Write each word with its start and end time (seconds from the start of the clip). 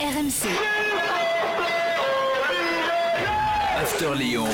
RMC. 0.00 0.48
After 3.80 4.14
Lyon. 4.18 4.44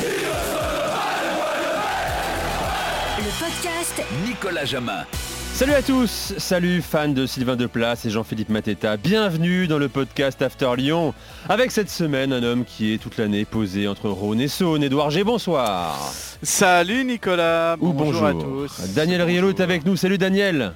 Le 3.16 3.40
podcast 3.42 4.02
Nicolas 4.26 4.66
Jamin. 4.66 5.06
Salut 5.54 5.72
à 5.72 5.80
tous, 5.80 6.34
salut 6.36 6.82
fans 6.82 7.08
de 7.08 7.24
Sylvain 7.24 7.56
Deplace 7.56 8.04
et 8.04 8.10
Jean-Philippe 8.10 8.50
Mateta. 8.50 8.98
Bienvenue 8.98 9.66
dans 9.66 9.78
le 9.78 9.88
podcast 9.88 10.42
After 10.42 10.72
Lyon. 10.76 11.14
Avec 11.48 11.70
cette 11.70 11.88
semaine, 11.88 12.34
un 12.34 12.42
homme 12.42 12.66
qui 12.66 12.92
est 12.92 12.98
toute 12.98 13.16
l'année 13.16 13.46
posé 13.46 13.88
entre 13.88 14.10
Rhône 14.10 14.42
et 14.42 14.48
Saône. 14.48 14.82
Édouard 14.82 15.10
G, 15.10 15.24
bonsoir. 15.24 16.12
Salut 16.42 17.02
Nicolas, 17.06 17.76
Ou 17.80 17.94
bonjour, 17.94 18.26
à 18.26 18.32
tous. 18.34 18.94
Daniel 18.94 19.22
Riello 19.22 19.48
est 19.48 19.60
avec 19.60 19.86
nous. 19.86 19.96
Salut 19.96 20.18
Daniel. 20.18 20.74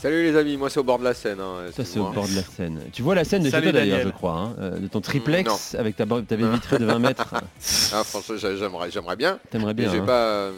Salut 0.00 0.22
les 0.22 0.36
amis, 0.36 0.56
moi 0.56 0.70
c'est 0.70 0.80
au 0.80 0.84
bord 0.84 0.98
de 0.98 1.04
la 1.04 1.12
Seine. 1.12 1.40
hein, 1.40 1.70
Ça 1.76 1.84
c'est 1.84 1.98
au 1.98 2.08
bord 2.10 2.26
de 2.26 2.34
la 2.34 2.42
Seine. 2.42 2.80
Tu 2.92 3.02
vois 3.02 3.14
la 3.14 3.24
scène 3.24 3.42
de 3.42 3.50
chez 3.50 3.60
toi 3.60 3.72
d'ailleurs, 3.72 4.00
je 4.02 4.08
crois. 4.08 4.32
hein, 4.32 4.54
euh, 4.58 4.78
de 4.78 4.86
ton 4.86 5.00
triplex 5.02 5.74
avec 5.74 5.96
ta, 5.96 6.04
ta 6.06 6.36
baie 6.36 6.50
vitrée 6.52 6.78
de 6.78 6.84
20 6.86 6.98
mètres. 6.98 7.34
Ah, 7.92 8.02
franchement, 8.04 8.36
j'ai- 8.38 8.56
j'aimerais, 8.56 8.90
j'aimerais 8.90 9.16
bien, 9.16 9.38
T'aimerais 9.50 9.74
bien. 9.74 9.90
j'ai 9.90 9.98
hein. 9.98 10.04
pas, 10.06 10.12
euh, 10.26 10.52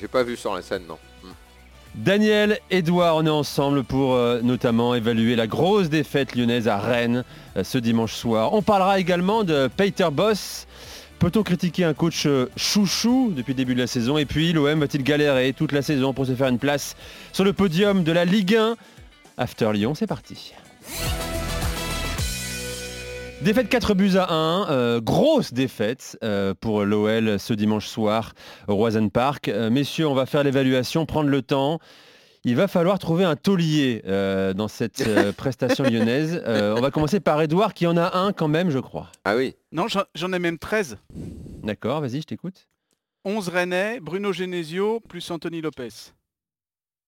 j'ai 0.00 0.08
pas 0.08 0.22
vu 0.24 0.36
sur 0.36 0.52
la 0.54 0.62
scène, 0.62 0.82
non. 0.88 0.98
Hmm. 1.22 1.28
Daniel, 1.94 2.58
Edouard, 2.70 3.16
on 3.16 3.26
est 3.26 3.30
ensemble 3.30 3.84
pour 3.84 4.14
euh, 4.14 4.40
notamment 4.42 4.94
évaluer 4.94 5.36
la 5.36 5.46
grosse 5.46 5.88
défaite 5.88 6.34
lyonnaise 6.34 6.66
à 6.66 6.78
Rennes 6.78 7.24
euh, 7.56 7.62
ce 7.64 7.78
dimanche 7.78 8.14
soir. 8.14 8.52
On 8.54 8.62
parlera 8.62 8.98
également 8.98 9.44
de 9.44 9.68
Peter 9.76 10.08
Boss. 10.10 10.66
Peut-on 11.18 11.42
critiquer 11.42 11.82
un 11.82 11.94
coach 11.94 12.26
euh, 12.26 12.46
chouchou 12.56 13.32
depuis 13.34 13.52
le 13.52 13.56
début 13.56 13.74
de 13.74 13.80
la 13.80 13.88
saison 13.88 14.18
Et 14.18 14.24
puis 14.24 14.52
l'OM 14.52 14.78
va-t-il 14.78 15.02
galérer 15.02 15.52
toute 15.52 15.72
la 15.72 15.82
saison 15.82 16.14
pour 16.14 16.26
se 16.26 16.34
faire 16.34 16.46
une 16.46 16.60
place 16.60 16.94
sur 17.32 17.42
le 17.42 17.52
podium 17.52 18.04
de 18.04 18.12
la 18.12 18.24
Ligue 18.24 18.54
1 18.54 18.76
After 19.36 19.72
Lyon, 19.72 19.96
c'est 19.96 20.06
parti. 20.06 20.54
Défaite 23.42 23.68
4 23.68 23.94
buts 23.94 24.16
à 24.16 24.32
1, 24.32 24.70
euh, 24.70 25.00
grosse 25.00 25.52
défaite 25.52 26.16
euh, 26.22 26.54
pour 26.60 26.84
l'OL 26.84 27.40
ce 27.40 27.52
dimanche 27.52 27.88
soir 27.88 28.34
au 28.68 28.76
Roison 28.76 29.08
Park. 29.08 29.48
Messieurs, 29.48 30.06
on 30.06 30.14
va 30.14 30.24
faire 30.24 30.44
l'évaluation, 30.44 31.04
prendre 31.04 31.30
le 31.30 31.42
temps. 31.42 31.80
Il 32.44 32.56
va 32.56 32.68
falloir 32.68 32.98
trouver 32.98 33.24
un 33.24 33.36
taulier 33.36 34.02
euh, 34.06 34.54
dans 34.54 34.68
cette 34.68 35.06
euh, 35.06 35.32
prestation 35.36 35.84
lyonnaise. 35.84 36.40
Euh, 36.46 36.74
on 36.76 36.80
va 36.80 36.90
commencer 36.90 37.20
par 37.20 37.40
Edouard 37.42 37.74
qui 37.74 37.86
en 37.86 37.96
a 37.96 38.16
un 38.16 38.32
quand 38.32 38.48
même, 38.48 38.70
je 38.70 38.78
crois. 38.78 39.10
Ah 39.24 39.36
oui, 39.36 39.54
Non, 39.72 39.88
j'en- 39.88 40.04
j'en 40.14 40.32
ai 40.32 40.38
même 40.38 40.58
13. 40.58 40.98
D'accord, 41.64 42.00
vas-y, 42.00 42.20
je 42.20 42.26
t'écoute. 42.26 42.68
11 43.24 43.48
Rennais, 43.48 44.00
Bruno 44.00 44.32
Genesio, 44.32 45.00
plus 45.00 45.28
Anthony 45.30 45.60
Lopez. 45.60 45.88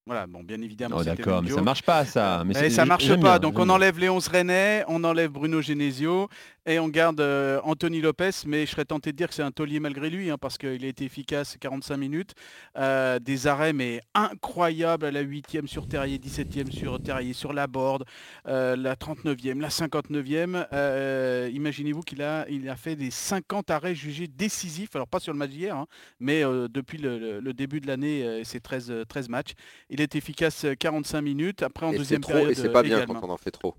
Voilà, 0.06 0.26
bon, 0.26 0.42
bien 0.42 0.60
évidemment. 0.60 0.96
Oh, 0.98 1.04
d'accord, 1.04 1.42
mais 1.42 1.50
ça 1.50 1.62
marche 1.62 1.82
pas 1.82 2.04
ça. 2.04 2.42
Mais 2.44 2.54
Eh, 2.56 2.58
c'est- 2.58 2.70
ça 2.70 2.84
marche 2.84 3.14
pas, 3.20 3.38
donc 3.38 3.58
on 3.58 3.68
enlève 3.68 3.96
11 4.10 4.26
Rennais, 4.28 4.82
on 4.88 5.04
enlève 5.04 5.30
Bruno 5.30 5.60
Genesio 5.60 6.28
et 6.66 6.78
on 6.78 6.88
garde 6.88 7.20
euh, 7.20 7.60
Anthony 7.64 8.00
Lopez, 8.00 8.30
mais 8.46 8.66
je 8.66 8.70
serais 8.72 8.84
tenté 8.84 9.12
de 9.12 9.16
dire 9.16 9.28
que 9.28 9.34
c'est 9.34 9.42
un 9.42 9.50
taulier 9.50 9.78
malgré 9.78 10.10
lui, 10.10 10.30
hein, 10.30 10.36
parce 10.40 10.58
qu'il 10.58 10.84
a 10.84 10.88
été 10.88 11.04
efficace 11.04 11.56
45 11.60 11.96
minutes, 11.96 12.32
Euh, 12.76 13.18
des 13.18 13.46
arrêts 13.46 13.72
mais 13.72 14.00
incroyables 14.14 15.04
à 15.04 15.10
la 15.10 15.22
8e 15.22 15.66
sur 15.66 15.86
Terrier, 15.86 16.18
17e 16.18 16.70
sur 16.70 17.00
Terrier, 17.02 17.32
sur 17.32 17.52
la 17.52 17.66
board, 17.66 18.04
euh, 18.46 18.76
la 18.76 18.96
39e, 18.96 19.60
la 19.60 19.68
59e. 19.70 20.66
Euh, 20.72 21.50
Imaginez-vous 21.52 22.02
qu'il 22.02 22.22
a, 22.22 22.46
il 22.48 22.68
a 22.68 22.76
fait 22.76 22.96
des 22.96 23.10
50 23.10 23.70
arrêts 23.70 23.94
jugés 23.94 24.28
décisifs, 24.28 24.94
alors 24.94 25.08
pas 25.08 25.20
sur 25.20 25.32
le 25.32 25.38
match 25.38 25.50
d'hier, 25.50 25.76
hein, 25.76 25.86
mais 26.20 26.44
euh, 26.44 26.68
depuis 26.68 26.98
le, 26.98 27.52
début 27.52 27.80
de 27.80 27.86
l'année, 27.86 28.22
euh, 28.22 28.44
ces 28.44 28.60
13, 28.60 28.90
euh, 28.90 29.04
13 29.04 29.28
matchs. 29.28 29.52
Il 29.90 30.00
est 30.00 30.14
efficace 30.14 30.64
euh, 30.64 30.74
45 30.74 31.20
minutes, 31.20 31.62
après 31.62 31.84
en 31.84 31.92
et 31.92 31.98
deuxième 31.98 32.20
trop, 32.20 32.32
période 32.32 32.50
et 32.50 32.54
c'est 32.54 32.70
pas 32.70 32.78
euh, 32.78 32.82
bien 32.82 32.96
également. 32.96 33.20
quand 33.20 33.22
on 33.22 33.30
en 33.30 33.36
fait 33.36 33.50
trop. 33.50 33.74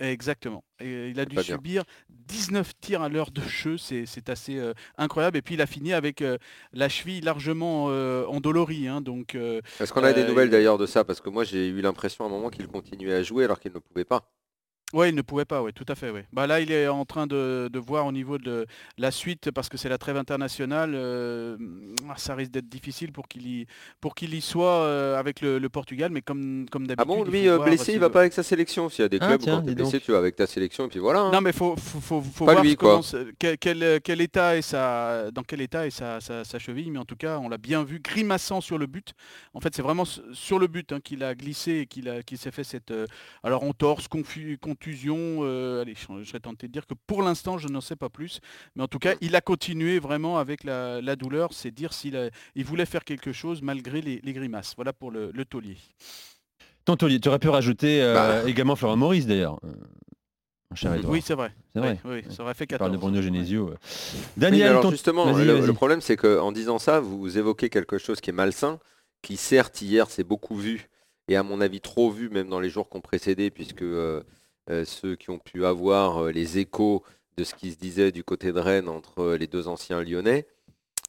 Exactement. 0.00 0.64
Et 0.80 1.10
il 1.10 1.20
a 1.20 1.24
dû 1.24 1.36
bien. 1.36 1.42
subir 1.54 1.84
19 2.10 2.72
tirs 2.80 3.00
à 3.02 3.08
l'heure 3.08 3.30
de 3.30 3.40
jeu, 3.42 3.78
c'est 3.78 4.28
assez 4.28 4.58
euh, 4.58 4.74
incroyable. 4.98 5.36
Et 5.38 5.42
puis 5.42 5.54
il 5.54 5.62
a 5.62 5.66
fini 5.66 5.92
avec 5.92 6.20
euh, 6.20 6.36
la 6.72 6.88
cheville 6.88 7.20
largement 7.20 7.86
euh, 7.90 8.26
endolorie. 8.26 8.88
hein, 8.88 9.00
donc 9.00 9.34
euh, 9.36 9.60
Est-ce 9.78 9.92
qu'on 9.92 10.02
a 10.04 10.12
des 10.12 10.24
Euh, 10.24 10.28
nouvelles 10.28 10.48
il- 10.48 10.50
d'ailleurs 10.50 10.78
de 10.78 10.86
ça? 10.86 11.04
Parce 11.04 11.20
que 11.20 11.28
moi 11.28 11.44
j'ai 11.44 11.68
eu 11.68 11.80
l'impression 11.80 12.24
à 12.24 12.28
un 12.28 12.30
moment 12.30 12.50
qu'il 12.50 12.66
continuait 12.66 13.14
à 13.14 13.22
jouer 13.22 13.44
alors 13.44 13.60
qu'il 13.60 13.72
ne 13.72 13.78
pouvait 13.78 14.04
pas. 14.04 14.30
Ouais, 14.94 15.10
il 15.10 15.14
ne 15.14 15.22
pouvait 15.22 15.44
pas, 15.44 15.62
ouais, 15.62 15.72
tout 15.72 15.84
à 15.88 15.94
fait. 15.94 16.10
Ouais. 16.10 16.24
Bah 16.32 16.46
là, 16.46 16.60
il 16.60 16.70
est 16.72 16.88
en 16.88 17.04
train 17.04 17.26
de, 17.26 17.68
de 17.72 17.78
voir 17.78 18.06
au 18.06 18.12
niveau 18.12 18.38
de 18.38 18.66
la 18.98 19.10
suite 19.10 19.50
parce 19.50 19.68
que 19.68 19.76
c'est 19.76 19.88
la 19.88 19.98
trêve 19.98 20.16
internationale. 20.16 20.92
euh, 20.94 21.56
ça 22.16 22.34
risque 22.34 22.52
d'être 22.52 22.68
difficile 22.68 23.12
pour 23.12 23.28
qu'il 23.28 23.46
y 23.46 23.66
pour 24.00 24.14
qu'il 24.14 24.34
y 24.34 24.40
soit 24.40 24.70
euh, 24.84 25.18
avec 25.18 25.40
le, 25.40 25.58
le 25.58 25.68
Portugal, 25.68 26.10
mais 26.12 26.22
comme 26.22 26.66
comme 26.70 26.84
Ah 26.84 26.94
d'habitude. 26.94 27.06
bon, 27.08 27.24
il 27.26 27.30
lui 27.30 27.48
euh, 27.48 27.58
blessé, 27.58 27.92
il 27.92 27.98
va 27.98 28.06
veut- 28.06 28.12
pas 28.12 28.20
avec 28.20 28.32
sa 28.32 28.42
sélection. 28.42 28.88
S'il 28.88 29.02
y 29.02 29.06
a 29.06 29.08
des 29.08 29.18
Ah, 29.20 29.26
clubs 29.28 29.40
tiens, 29.40 29.56
quand 29.56 29.62
dis 29.66 29.74
blessé, 29.74 30.00
tu 30.00 30.12
vas 30.12 30.18
avec 30.18 30.36
ta 30.36 30.46
sélection 30.46 30.86
et 30.86 30.88
puis 30.88 31.00
voilà. 31.00 31.20
hein. 31.20 31.30
Non 31.32 31.40
mais 31.40 31.52
faut 31.52 31.76
faut, 31.76 32.00
faut, 32.22 32.44
voir 32.44 32.62
lui, 32.62 32.76
quoi. 32.76 33.00
quel, 33.38 33.58
quel- 33.58 34.00
quel 34.02 34.20
état 34.20 34.56
est 34.56 34.62
sa 34.62 35.30
dans 35.32 35.42
quel 35.42 35.60
état 35.60 35.86
est 35.86 35.90
sa, 35.90 36.20
sa- 36.20 36.44
sa 36.44 36.58
cheville 36.58 36.90
mais 36.90 36.98
en 36.98 37.04
tout 37.04 37.16
cas 37.16 37.38
on 37.38 37.48
l'a 37.48 37.58
bien 37.58 37.82
vu 37.84 37.98
grimaçant 38.00 38.60
sur 38.60 38.78
le 38.78 38.86
but. 38.86 39.12
En 39.54 39.60
fait 39.60 39.74
c'est 39.74 39.82
vraiment 39.82 40.04
sur 40.04 40.58
le 40.58 40.66
but 40.66 40.92
hein, 40.92 41.00
qu'il 41.02 41.22
a 41.24 41.34
glissé 41.34 41.72
et 41.80 41.86
qu'il 41.86 42.08
a 42.08 42.22
qu'il 42.22 42.38
s'est 42.38 42.50
fait 42.52 42.64
cette 42.64 42.90
euh, 42.90 43.06
alors 43.42 43.64
entorse, 43.64 44.06
confu- 44.08 44.56
contusion. 44.84 45.38
euh, 45.42 45.82
allez 45.82 45.94
je, 45.94 46.22
je 46.22 46.28
serais 46.28 46.40
tenté 46.40 46.66
de 46.68 46.72
dire 46.72 46.86
que 46.86 46.94
pour 47.06 47.22
l'instant 47.22 47.58
je 47.58 47.68
n'en 47.68 47.80
sais 47.80 47.96
pas 47.96 48.08
plus 48.08 48.40
mais 48.76 48.82
en 48.82 48.88
tout 48.88 48.98
cas 48.98 49.14
il 49.20 49.34
a 49.36 49.40
continué 49.40 49.98
vraiment 49.98 50.38
avec 50.38 50.64
la, 50.64 51.00
la 51.00 51.16
douleur 51.16 51.52
c'est 51.52 51.70
dire 51.70 51.92
s'il 51.92 52.16
a- 52.16 52.30
il 52.54 52.64
voulait 52.64 52.86
faire 52.86 53.04
quelque 53.04 53.32
chose 53.32 53.62
malgré 53.62 54.00
les, 54.00 54.20
les 54.22 54.32
grimaces. 54.32 54.74
Voilà 54.76 54.92
pour 54.92 55.10
le, 55.10 55.30
le 55.32 55.44
taulier. 55.44 55.76
Ton 56.84 56.96
taulier, 56.96 57.18
tu 57.18 57.28
aurais 57.28 57.38
pu 57.38 57.48
rajouter 57.48 58.02
euh, 58.02 58.14
Bah. 58.42 58.48
également 58.48 58.76
Florent 58.76 58.96
Maurice 58.96 59.26
d'ailleurs. 59.26 59.58
Euh. 59.64 59.72
Oui 61.06 61.22
c'est 61.22 61.34
vrai. 61.34 61.52
c'est 61.72 61.78
vrai. 61.80 62.00
Oui, 62.04 62.10
oui, 62.26 62.34
ça 62.34 62.42
aurait 62.42 62.54
fait 62.54 62.66
Tu 62.66 62.76
parles 62.76 62.90
14. 62.90 62.92
de 62.92 62.96
Bruno 62.98 63.22
Genesio. 63.22 63.70
Oui, 63.70 63.76
Daniel, 64.36 64.68
alors 64.70 64.82
ton- 64.82 64.90
justement, 64.90 65.30
Vas-y, 65.30 65.44
le, 65.46 65.52
vas-y. 65.52 65.66
le 65.66 65.72
problème 65.72 66.00
c'est 66.00 66.16
qu'en 66.16 66.50
disant 66.50 66.78
ça, 66.80 66.98
vous 66.98 67.38
évoquez 67.38 67.68
quelque 67.68 67.96
chose 67.96 68.20
qui 68.20 68.30
est 68.30 68.32
malsain, 68.32 68.80
qui 69.22 69.36
certes 69.36 69.80
hier 69.82 70.10
s'est 70.10 70.24
beaucoup 70.24 70.56
vu, 70.56 70.88
et 71.28 71.36
à 71.36 71.44
mon 71.44 71.60
avis 71.60 71.80
trop 71.80 72.10
vu 72.10 72.28
même 72.28 72.48
dans 72.48 72.58
les 72.58 72.70
jours 72.70 72.88
qui 72.90 72.96
ont 72.96 73.00
précédé, 73.00 73.50
puisque 73.52 73.82
euh, 73.82 74.24
ceux 74.68 75.16
qui 75.16 75.30
ont 75.30 75.38
pu 75.38 75.64
avoir 75.64 76.24
euh, 76.24 76.30
les 76.32 76.58
échos 76.58 77.02
de 77.36 77.44
ce 77.44 77.54
qui 77.54 77.72
se 77.72 77.76
disait 77.76 78.12
du 78.12 78.24
côté 78.24 78.52
de 78.52 78.60
Rennes 78.60 78.88
entre 78.88 79.20
euh, 79.20 79.36
les 79.36 79.46
deux 79.46 79.68
anciens 79.68 80.02
lyonnais, 80.02 80.46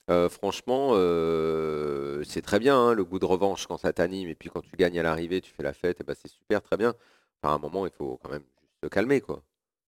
euh, 0.10 0.30
franchement, 0.30 0.92
euh, 0.94 2.24
c'est 2.26 2.42
très 2.42 2.60
bien 2.60 2.78
hein, 2.78 2.94
le 2.94 3.04
goût 3.04 3.18
de 3.20 3.26
revanche 3.26 3.66
quand 3.68 3.78
ça 3.78 3.92
t'anime, 3.94 4.30
et 4.30 4.36
puis 4.36 4.50
quand 4.50 4.62
tu 4.62 4.76
gagnes 4.78 5.00
à 5.00 5.04
l'arrivée, 5.04 5.42
tu 5.42 5.52
fais 5.52 5.64
la 5.64 5.74
fête, 5.74 6.02
et 6.02 6.04
ben 6.04 6.16
c'est 6.20 6.32
super, 6.32 6.62
très 6.62 6.78
bien. 6.78 6.94
Enfin, 7.42 7.54
à 7.54 7.56
un 7.58 7.60
moment, 7.60 7.86
il 7.86 7.92
faut 7.92 8.20
quand 8.24 8.30
même 8.30 8.44
se 8.84 8.90
calmer, 8.90 9.22
quoi. 9.22 9.44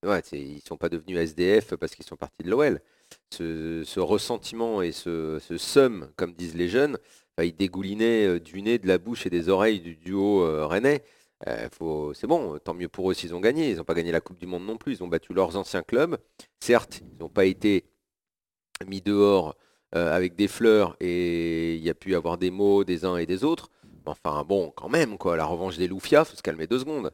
Ouais, 0.06 0.22
ils 0.32 0.62
sont 0.62 0.78
pas 0.78 0.90
devenus 0.90 1.18
SDF 1.18 1.76
parce 1.76 1.96
qu'ils 1.96 2.06
sont 2.06 2.16
partis 2.16 2.44
de 2.44 2.50
l'OL 2.50 2.82
ce, 3.32 4.00
ressentiment 4.00 4.82
et 4.82 4.92
ce, 4.92 5.40
ce 5.40 5.58
seum, 5.58 6.10
comme 6.16 6.34
disent 6.34 6.56
les 6.56 6.70
jeunes, 6.70 6.98
enfin, 7.38 7.48
il 7.48 7.56
dégoulinait 7.56 8.28
euh, 8.28 8.40
du 8.40 8.62
nez, 8.62 8.78
de 8.80 8.88
la 8.88 8.98
bouche 8.98 9.26
et 9.26 9.30
des 9.30 9.50
oreilles 9.50 9.80
du 9.80 9.96
duo 9.96 10.44
euh, 10.44 10.66
rennais. 10.66 11.04
Euh, 11.46 11.68
faut- 11.72 12.14
c'est 12.16 12.25
bon, 12.25 12.58
tant 12.58 12.74
mieux 12.74 12.88
pour 12.90 13.12
eux 13.12 13.14
s'ils 13.14 13.36
ont 13.36 13.40
gagné. 13.40 13.70
Ils 13.70 13.78
n'ont 13.78 13.84
pas 13.84 13.94
gagné 13.94 14.12
la 14.12 14.22
Coupe 14.22 14.40
du 14.40 14.48
Monde 14.48 14.66
non 14.66 14.78
plus. 14.78 14.94
Ils 14.94 15.03
ont 15.03 15.08
battu 15.08 15.34
leurs 15.34 15.56
anciens 15.56 15.84
clubs. 15.84 16.18
Certes, 16.59 17.02
ils 17.14 17.18
n'ont 17.20 17.30
pas 17.30 17.46
été 17.46 17.86
mis 18.88 19.02
dehors 19.02 19.56
euh, 19.96 20.16
avec 20.16 20.36
des 20.36 20.48
fleurs 20.48 20.96
et 21.00 21.75
il 21.75 21.81
y 21.84 21.90
a 21.90 21.94
pu 21.94 22.12
y 22.12 22.16
avoir 22.16 22.38
des 22.38 22.50
mots 22.52 22.84
des 22.84 23.06
uns 23.06 23.18
et 23.18 23.25
des 23.25 23.44
autres. 23.44 23.70
Mais 23.84 24.12
Enfin 24.12 24.44
bon, 24.44 24.72
quand 24.75 24.90
même, 24.90 25.18
quoi. 25.18 25.38
La 25.38 25.46
revanche 25.46 25.78
des 25.78 25.88
Loufias, 25.88 26.25
faut 26.25 26.36
se 26.36 26.42
calmer 26.42 26.66
deux 26.68 26.80
secondes. 26.80 27.12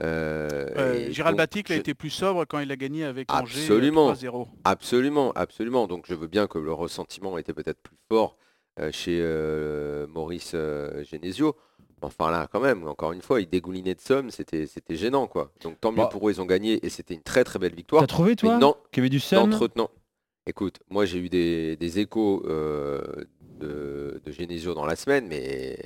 Euh, 0.00 1.10
Gérald 1.10 1.34
donc, 1.34 1.38
Batic 1.38 1.70
a 1.72 1.74
été 1.74 1.92
plus 1.92 2.10
sobre 2.10 2.44
quand 2.44 2.60
il 2.60 2.70
a 2.70 2.76
gagné 2.76 3.04
avec 3.04 3.32
Angers 3.32 3.58
euh, 3.58 3.62
Absolument. 3.64 4.12
3-0. 4.12 4.48
Absolument, 4.64 5.32
absolument. 5.32 5.86
Donc 5.88 6.04
je 6.06 6.14
veux 6.14 6.28
bien 6.28 6.46
que 6.46 6.58
le 6.58 6.72
ressentiment 6.72 7.36
était 7.36 7.52
peut-être 7.52 7.80
plus 7.82 7.96
fort 8.08 8.36
chez 8.92 9.20
Maurice 10.08 10.54
Genesio. 11.02 11.56
Mais 12.00 12.06
Enfin 12.06 12.30
là, 12.30 12.48
quand 12.50 12.60
même, 12.60 12.86
encore 12.86 13.12
une 13.12 13.22
fois, 13.22 13.40
il 13.40 13.48
dégoulinait 13.48 13.94
de 13.94 14.00
somme, 14.00 14.30
c'était 14.30 14.66
c'était 14.66 14.96
gênant 14.96 15.26
quoi. 15.26 15.50
Donc 15.62 15.80
tant 15.80 15.90
mieux 15.90 15.98
Bah. 15.98 16.08
pour 16.10 16.28
eux, 16.28 16.32
ils 16.32 16.40
ont 16.40 16.46
gagné 16.46 16.84
et 16.84 16.90
c'était 16.90 17.14
une 17.14 17.22
très 17.22 17.44
très 17.44 17.58
belle 17.58 17.74
victoire. 17.74 18.02
T'as 18.02 18.06
trouvé 18.06 18.36
toi 18.36 18.54
Mais 18.54 18.60
non, 18.60 18.76
qu'il 18.92 19.00
y 19.00 19.02
avait 19.02 19.10
du. 19.10 19.20
Écoute, 20.46 20.78
moi 20.88 21.04
j'ai 21.04 21.18
eu 21.18 21.28
des, 21.28 21.76
des 21.76 21.98
échos 21.98 22.42
euh, 22.46 23.02
de, 23.60 24.20
de 24.24 24.32
Genesio 24.32 24.72
dans 24.74 24.86
la 24.86 24.96
semaine, 24.96 25.26
mais 25.28 25.76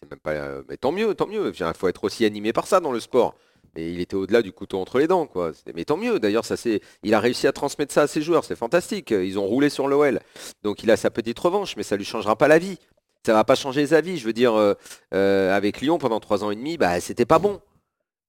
c'est 0.00 0.08
même 0.10 0.20
pas. 0.20 0.62
Mais 0.68 0.76
tant 0.76 0.92
mieux, 0.92 1.14
tant 1.14 1.26
mieux. 1.26 1.52
Il 1.58 1.72
faut 1.76 1.88
être 1.88 2.04
aussi 2.04 2.24
animé 2.24 2.52
par 2.52 2.66
ça 2.66 2.78
dans 2.80 2.92
le 2.92 3.00
sport. 3.00 3.34
Et 3.76 3.90
il 3.90 4.00
était 4.00 4.14
au-delà 4.14 4.40
du 4.42 4.52
couteau 4.52 4.78
entre 4.78 5.00
les 5.00 5.08
dents, 5.08 5.26
quoi. 5.26 5.50
Mais 5.74 5.84
tant 5.84 5.96
mieux. 5.96 6.20
D'ailleurs, 6.20 6.44
ça 6.44 6.56
c'est, 6.56 6.80
il 7.02 7.12
a 7.12 7.18
réussi 7.18 7.48
à 7.48 7.52
transmettre 7.52 7.92
ça 7.92 8.02
à 8.02 8.06
ses 8.06 8.22
joueurs. 8.22 8.44
C'est 8.44 8.54
fantastique. 8.54 9.10
Ils 9.10 9.36
ont 9.36 9.46
roulé 9.46 9.68
sur 9.68 9.88
l'OL, 9.88 10.20
donc 10.62 10.84
il 10.84 10.90
a 10.92 10.96
sa 10.96 11.10
petite 11.10 11.38
revanche, 11.40 11.76
mais 11.76 11.82
ça 11.82 11.96
lui 11.96 12.04
changera 12.04 12.36
pas 12.36 12.46
la 12.46 12.58
vie. 12.58 12.78
Ça 13.24 13.32
va 13.32 13.44
pas 13.44 13.54
changer 13.54 13.86
sa 13.86 14.00
vie. 14.00 14.18
Je 14.18 14.26
veux 14.26 14.32
dire, 14.32 14.54
euh, 14.54 14.74
euh, 15.14 15.56
avec 15.56 15.80
Lyon 15.80 15.98
pendant 15.98 16.20
trois 16.20 16.44
ans 16.44 16.50
et 16.50 16.56
demi, 16.56 16.76
bah 16.76 17.00
c'était 17.00 17.24
pas 17.24 17.38
bon. 17.38 17.60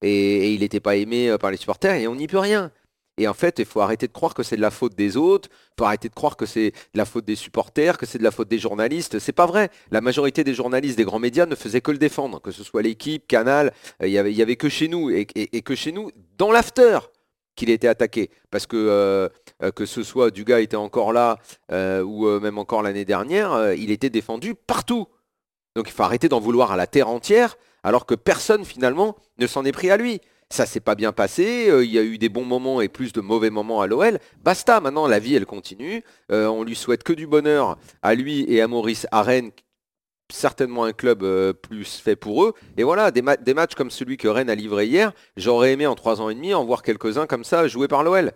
Et, 0.01 0.53
il 0.53 0.61
n'était 0.61 0.79
pas 0.79 0.95
aimé 0.95 1.29
euh, 1.29 1.37
par 1.37 1.51
les 1.51 1.57
supporters 1.57 1.95
et 1.95 2.07
on 2.07 2.15
n'y 2.15 2.27
peut 2.27 2.39
rien. 2.39 2.71
Et 3.17 3.29
en 3.29 3.33
fait, 3.33 3.59
il 3.59 3.65
faut 3.65 3.79
arrêter 3.79 4.07
de 4.07 4.11
croire 4.11 4.33
que 4.33 4.43
c'est 4.43 4.57
de 4.57 4.61
la 4.61 4.71
faute 4.71 4.93
des 4.95 5.15
autres, 5.15 5.47
il 5.49 5.73
faut 5.79 5.85
arrêter 5.85 6.09
de 6.09 6.13
croire 6.13 6.35
que 6.35 6.45
c'est 6.45 6.71
de 6.71 6.97
la 6.97 7.05
faute 7.05 7.23
des 7.23 7.35
supporters, 7.35 7.97
que 7.97 8.05
c'est 8.05 8.17
de 8.17 8.23
la 8.23 8.31
faute 8.31 8.49
des 8.49 8.59
journalistes. 8.59 9.19
C'est 9.19 9.31
pas 9.31 9.45
vrai. 9.45 9.69
La 9.89 10.01
majorité 10.01 10.43
des 10.43 10.53
journalistes 10.53 10.97
des 10.97 11.05
grands 11.05 11.19
médias 11.19 11.45
ne 11.45 11.55
faisaient 11.55 11.79
que 11.79 11.91
le 11.91 11.97
défendre, 11.97 12.41
que 12.41 12.51
ce 12.51 12.63
soit 12.63 12.81
l'équipe, 12.81 13.25
Canal, 13.25 13.73
il 14.01 14.09
y 14.09 14.17
avait, 14.17 14.55
que 14.57 14.67
chez 14.67 14.89
nous 14.89 15.09
et 15.09 15.25
que 15.25 15.75
chez 15.75 15.93
nous 15.93 16.11
dans 16.37 16.51
l'after. 16.51 16.99
Qu'il 17.55 17.69
était 17.69 17.87
attaqué. 17.87 18.29
Parce 18.51 18.67
que 18.67 18.75
euh, 18.77 19.29
euh, 19.63 19.71
que 19.71 19.85
ce 19.85 20.03
soit 20.03 20.31
Dugas 20.31 20.59
était 20.59 20.75
encore 20.75 21.13
là 21.13 21.37
euh, 21.71 22.01
ou 22.01 22.27
même 22.39 22.57
encore 22.57 22.83
l'année 22.83 23.05
dernière, 23.05 23.73
il 23.73 23.91
était 23.91 24.09
défendu 24.09 24.55
partout. 24.55 25.07
Donc 25.75 25.87
il 25.87 25.91
faut 25.91 26.03
arrêter 26.03 26.29
d'en 26.29 26.39
vouloir 26.39 26.71
à 26.71 26.77
la 26.77 26.87
terre 26.87 27.09
entière, 27.09 27.57
alors 27.83 28.05
que 28.05 28.15
personne 28.15 28.63
finalement 28.63 29.15
ne 29.39 29.47
s'en 29.47 29.65
est 29.65 29.71
pris 29.71 29.89
à 29.89 29.97
lui. 29.97 30.21
Ça 30.49 30.65
s'est 30.65 30.79
pas 30.79 30.95
bien 30.95 31.11
passé, 31.11 31.69
il 31.83 31.91
y 31.91 31.97
a 31.97 32.03
eu 32.03 32.19
des 32.19 32.29
bons 32.29 32.45
moments 32.45 32.79
et 32.79 32.87
plus 32.87 33.11
de 33.11 33.19
mauvais 33.19 33.49
moments 33.49 33.81
à 33.81 33.87
l'OL. 33.87 34.19
Basta, 34.43 34.79
maintenant 34.79 35.07
la 35.07 35.19
vie 35.19 35.35
elle 35.35 35.47
continue. 35.47 36.03
On 36.29 36.63
lui 36.63 36.75
souhaite 36.75 37.03
que 37.03 37.13
du 37.13 37.27
bonheur 37.27 37.77
à 38.03 38.13
lui 38.13 38.45
et 38.47 38.61
à 38.61 38.67
Maurice 38.67 39.07
Rennes, 39.11 39.51
certainement 40.31 40.83
un 40.85 40.93
club 40.93 41.23
euh, 41.23 41.53
plus 41.53 41.97
fait 41.99 42.15
pour 42.15 42.43
eux. 42.43 42.53
Et 42.77 42.83
voilà, 42.83 43.11
des, 43.11 43.21
ma- 43.21 43.37
des 43.37 43.53
matchs 43.53 43.75
comme 43.75 43.91
celui 43.91 44.17
que 44.17 44.27
Rennes 44.27 44.49
a 44.49 44.55
livré 44.55 44.87
hier, 44.87 45.11
j'aurais 45.37 45.73
aimé 45.73 45.87
en 45.87 45.95
trois 45.95 46.21
ans 46.21 46.29
et 46.29 46.35
demi 46.35 46.53
en 46.53 46.65
voir 46.65 46.81
quelques-uns 46.81 47.27
comme 47.27 47.43
ça 47.43 47.67
joués 47.67 47.87
par 47.87 48.03
l'OL. 48.03 48.31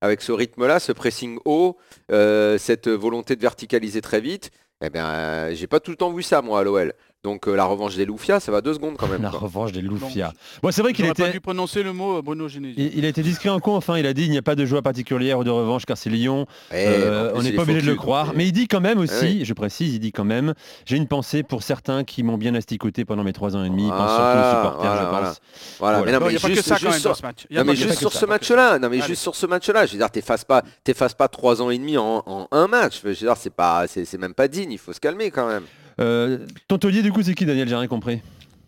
Avec 0.00 0.22
ce 0.22 0.30
rythme-là, 0.32 0.78
ce 0.78 0.92
pressing 0.92 1.38
haut, 1.44 1.76
euh, 2.12 2.56
cette 2.58 2.88
volonté 2.88 3.34
de 3.34 3.40
verticaliser 3.40 4.00
très 4.00 4.20
vite, 4.20 4.50
eh 4.80 4.90
bien, 4.90 5.08
euh, 5.08 5.54
j'ai 5.54 5.66
pas 5.66 5.80
tout 5.80 5.90
le 5.90 5.96
temps 5.96 6.12
vu 6.12 6.22
ça 6.22 6.40
moi 6.40 6.60
à 6.60 6.62
l'OL. 6.62 6.92
Donc 7.24 7.48
euh, 7.48 7.56
la 7.56 7.64
revanche 7.64 7.96
des 7.96 8.04
Loufias, 8.06 8.38
ça 8.38 8.52
va 8.52 8.60
deux 8.60 8.74
secondes 8.74 8.96
quand 8.96 9.08
même. 9.08 9.22
La 9.22 9.30
quoi. 9.30 9.40
revanche 9.40 9.72
des 9.72 9.80
Loufias. 9.80 10.32
Bon, 10.62 10.70
c'est 10.70 10.82
vrai 10.82 10.92
qu'il 10.92 11.04
J'aurais 11.04 11.14
pas 11.14 11.24
était... 11.24 11.32
dû 11.32 11.40
prononcer 11.40 11.82
le 11.82 11.92
mot 11.92 12.18
euh, 12.18 12.22
Bruno 12.22 12.46
Genesio. 12.46 12.74
Il, 12.78 12.96
il 12.96 13.04
a 13.04 13.08
été 13.08 13.22
discret 13.22 13.48
en 13.48 13.58
conf, 13.58 13.90
hein, 13.90 13.98
il 13.98 14.06
a 14.06 14.12
dit 14.14 14.24
il 14.24 14.30
n'y 14.30 14.38
a 14.38 14.42
pas 14.42 14.54
de 14.54 14.64
joie 14.64 14.82
particulière 14.82 15.40
ou 15.40 15.42
de 15.44 15.50
revanche 15.50 15.84
car 15.84 15.98
c'est 15.98 16.10
Lyon. 16.10 16.46
Eh, 16.70 16.76
Euh, 16.86 17.32
on 17.34 17.42
n'est 17.42 17.50
pas 17.52 17.62
obligé 17.62 17.80
de 17.80 17.86
le 17.86 17.96
croire. 17.96 18.32
Mais 18.36 18.46
il 18.46 18.52
dit 18.52 18.68
quand 18.68 18.80
même 18.80 18.98
aussi, 19.00 19.12
Ah 19.18 19.24
oui. 19.24 19.44
je 19.44 19.52
précise, 19.52 19.94
il 19.94 19.98
dit 19.98 20.12
quand 20.12 20.24
même, 20.24 20.54
j'ai 20.86 20.96
une 20.96 21.08
pensée 21.08 21.42
pour 21.42 21.64
certains 21.64 22.04
qui 22.04 22.22
m'ont 22.22 22.38
bien 22.38 22.54
asticoté 22.54 23.04
pendant 23.04 23.24
mes 23.24 23.32
trois 23.32 23.56
ans 23.56 23.64
et 23.64 23.68
demi. 23.68 23.82
Il 23.84 23.90
pense 23.90 24.10
surtout 24.10 24.38
aux 24.38 24.56
supporters, 24.56 24.90
voilà, 24.90 25.02
je 25.02 25.26
pense. 25.28 25.40
Voilà, 25.80 25.98
Voilà. 25.98 25.98
mais 26.06 26.12
non, 26.12 26.18
mais 26.20 26.26
il 26.26 26.30
n'y 26.30 26.36
a 26.36 26.40
pas 26.40 26.48
que 26.48 26.54
juste- 26.54 26.68
ça 26.68 26.74
quand 26.76 26.80
juste 26.82 26.92
même 26.92 27.00
sur- 27.00 27.16
ce 27.16 27.22
match. 27.22 27.46
Il 27.50 27.56
y 27.56 27.58
a 27.58 27.62
Non 27.62 27.66
pas 27.66 27.72
mais 27.72 27.76
que 27.76 27.82
juste 27.82 27.94
ça. 27.94 27.98
sur 28.00 28.12
ce 28.12 28.26
match-là, 28.26 28.78
non 28.78 28.88
mais 28.88 29.00
juste 29.00 29.22
sur 29.22 29.34
ce 29.34 29.46
match-là, 29.46 29.86
je 29.86 29.92
veux 29.92 29.98
dire, 29.98 30.10
t'effaces 30.10 30.44
pas, 30.44 30.62
t'effaces 30.84 31.14
pas 31.14 31.26
trois 31.26 31.60
ans 31.62 31.70
et 31.70 31.78
demi 31.78 31.98
en, 31.98 32.22
en 32.26 32.46
un 32.52 32.68
match. 32.68 33.00
Je 33.02 33.08
veux 33.08 33.14
dire, 33.14 33.36
c'est 33.36 33.52
pas, 33.52 33.86
c'est 33.88 34.18
même 34.18 34.34
pas 34.34 34.46
digne. 34.46 34.70
Il 34.70 34.78
faut 34.78 34.92
se 34.92 35.00
calmer 35.00 35.32
quand 35.32 35.48
même. 35.48 35.64
Euh, 36.00 36.38
ton 36.68 36.78
taulier 36.78 37.02
du 37.02 37.12
coup 37.12 37.22
c'est 37.22 37.34
qui 37.34 37.44
Daniel 37.46 37.68
J'ai 37.68 37.76
rien 37.76 37.88
compris. 37.88 38.20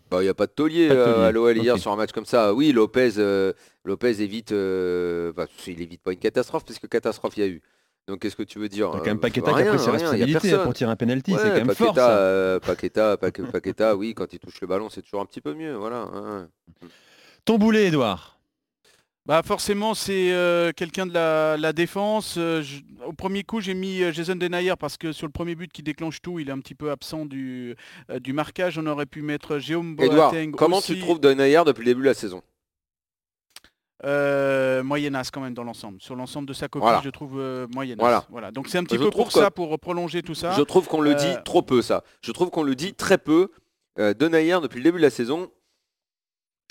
Bah, 0.09 0.21
il 0.21 0.25
y 0.25 0.29
a 0.29 0.33
pas 0.33 0.45
de 0.47 0.51
taulier, 0.51 0.89
Pas 0.89 0.93
de 0.95 0.99
euh, 0.99 1.13
taulier, 1.13 1.25
à 1.27 1.31
l'OL 1.31 1.57
hier 1.57 1.77
sur 1.77 1.91
un 1.91 1.95
match 1.95 2.11
comme 2.11 2.25
ça. 2.25 2.53
Oui, 2.53 2.73
Lopez, 2.73 3.11
euh, 3.17 3.53
Lopez 3.85 4.21
évite, 4.21 4.51
bah, 4.51 5.45
il 5.67 5.81
évite 5.81 6.01
pas 6.01 6.11
une 6.11 6.19
catastrophe 6.19 6.65
puisque 6.65 6.87
catastrophe 6.89 7.37
il 7.37 7.39
y 7.39 7.43
a 7.43 7.47
eu. 7.49 7.61
Donc 8.07 8.19
qu'est-ce 8.19 8.35
que 8.35 8.43
tu 8.43 8.59
veux 8.59 8.67
dire 8.67 8.89
Il 8.93 8.97
y 8.97 8.97
a 8.97 8.99
quand 8.99 9.05
même 9.05 9.19
Paqueta 9.19 9.53
qui 9.53 9.61
a 9.61 9.65
pris 9.69 9.79
ses 9.79 9.89
responsabilités 9.91 10.57
pour 10.63 10.73
tirer 10.73 10.91
un 10.91 10.95
penalty, 10.97 11.31
c'est 11.31 11.37
Ouais, 11.37 11.49
quand 11.49 11.55
même 11.55 11.67
Paqueta, 11.67 11.85
fort 11.85 11.95
ça. 11.95 12.09
euh, 12.17 12.59
Paqueta, 12.59 13.15
Paque- 13.15 13.49
Paqueta, 13.51 13.95
oui, 13.95 14.13
quand 14.13 14.33
il 14.33 14.39
touche 14.39 14.59
le 14.59 14.67
ballon, 14.67 14.89
c'est 14.89 15.01
toujours 15.01 15.21
un 15.21 15.25
petit 15.25 15.39
peu 15.39 15.53
mieux, 15.53 15.75
voilà. 15.75 16.09
hein. 16.13 16.47
Ton 17.45 17.57
boulet 17.57 17.85
Edouard. 17.87 18.39
Bah 19.27 19.43
forcément 19.43 19.93
c'est 19.93 20.31
euh, 20.33 20.71
quelqu'un 20.75 21.05
de 21.05 21.13
la, 21.13 21.55
la 21.55 21.73
défense. 21.73 22.35
Euh, 22.39 22.63
je- 22.63 22.81
au 23.05 23.13
premier 23.13 23.43
coup 23.43 23.61
j'ai 23.61 23.75
mis 23.75 24.01
euh, 24.01 24.11
Jason 24.11 24.35
Denayer 24.35 24.73
parce 24.79 24.97
que 24.97 25.11
sur 25.11 25.27
le 25.27 25.31
premier 25.31 25.53
but 25.53 25.71
qui 25.71 25.83
déclenche 25.83 26.21
tout, 26.23 26.39
il 26.39 26.49
est 26.49 26.51
un 26.51 26.59
petit 26.59 26.73
peu 26.73 26.89
absent 26.89 27.25
du, 27.25 27.75
euh, 28.09 28.19
du 28.19 28.33
marquage. 28.33 28.79
On 28.79 28.87
aurait 28.87 29.05
pu 29.05 29.21
mettre 29.21 29.59
Jérôme 29.59 29.95
Edouard, 29.99 30.31
Boateng 30.31 30.51
comment 30.53 30.77
aussi. 30.79 30.95
tu 30.95 30.99
trouves 30.99 31.19
Denayer 31.19 31.61
depuis 31.65 31.81
le 31.81 31.85
début 31.91 32.01
de 32.01 32.07
la 32.07 32.13
saison? 32.15 32.41
Euh, 34.03 34.81
moyennasse 34.81 35.29
quand 35.29 35.41
même 35.41 35.53
dans 35.53 35.63
l'ensemble. 35.63 36.01
Sur 36.01 36.15
l'ensemble 36.15 36.47
de 36.47 36.53
sa 36.53 36.67
copie, 36.67 36.81
Voilà. 36.81 37.01
je 37.03 37.09
trouve 37.11 37.39
euh, 37.39 37.67
moyennasse. 37.67 38.01
Voilà. 38.01 38.25
Voilà. 38.31 38.51
Donc 38.51 38.67
c'est 38.69 38.79
un 38.79 38.83
petit 38.83 38.95
Je 38.97 39.03
peu 39.03 39.11
trouve 39.11 39.25
pour 39.25 39.33
que- 39.33 39.39
ça, 39.39 39.51
pour 39.51 39.77
prolonger 39.79 40.23
tout 40.23 40.33
ça. 40.33 40.53
Je 40.57 40.63
trouve 40.63 40.87
qu'on 40.87 41.01
le 41.01 41.13
dit 41.13 41.27
Euh, 41.27 41.41
trop 41.45 41.61
peu, 41.61 41.83
ça. 41.83 42.03
Je 42.23 42.31
trouve 42.31 42.49
qu'on 42.49 42.63
le 42.63 42.73
dit 42.73 42.95
très 42.95 43.19
peu. 43.19 43.51
Euh, 43.99 44.15
Denayer, 44.15 44.57
depuis 44.63 44.77
le 44.77 44.83
début 44.85 44.97
de 44.97 45.03
la 45.03 45.11
saison, 45.11 45.51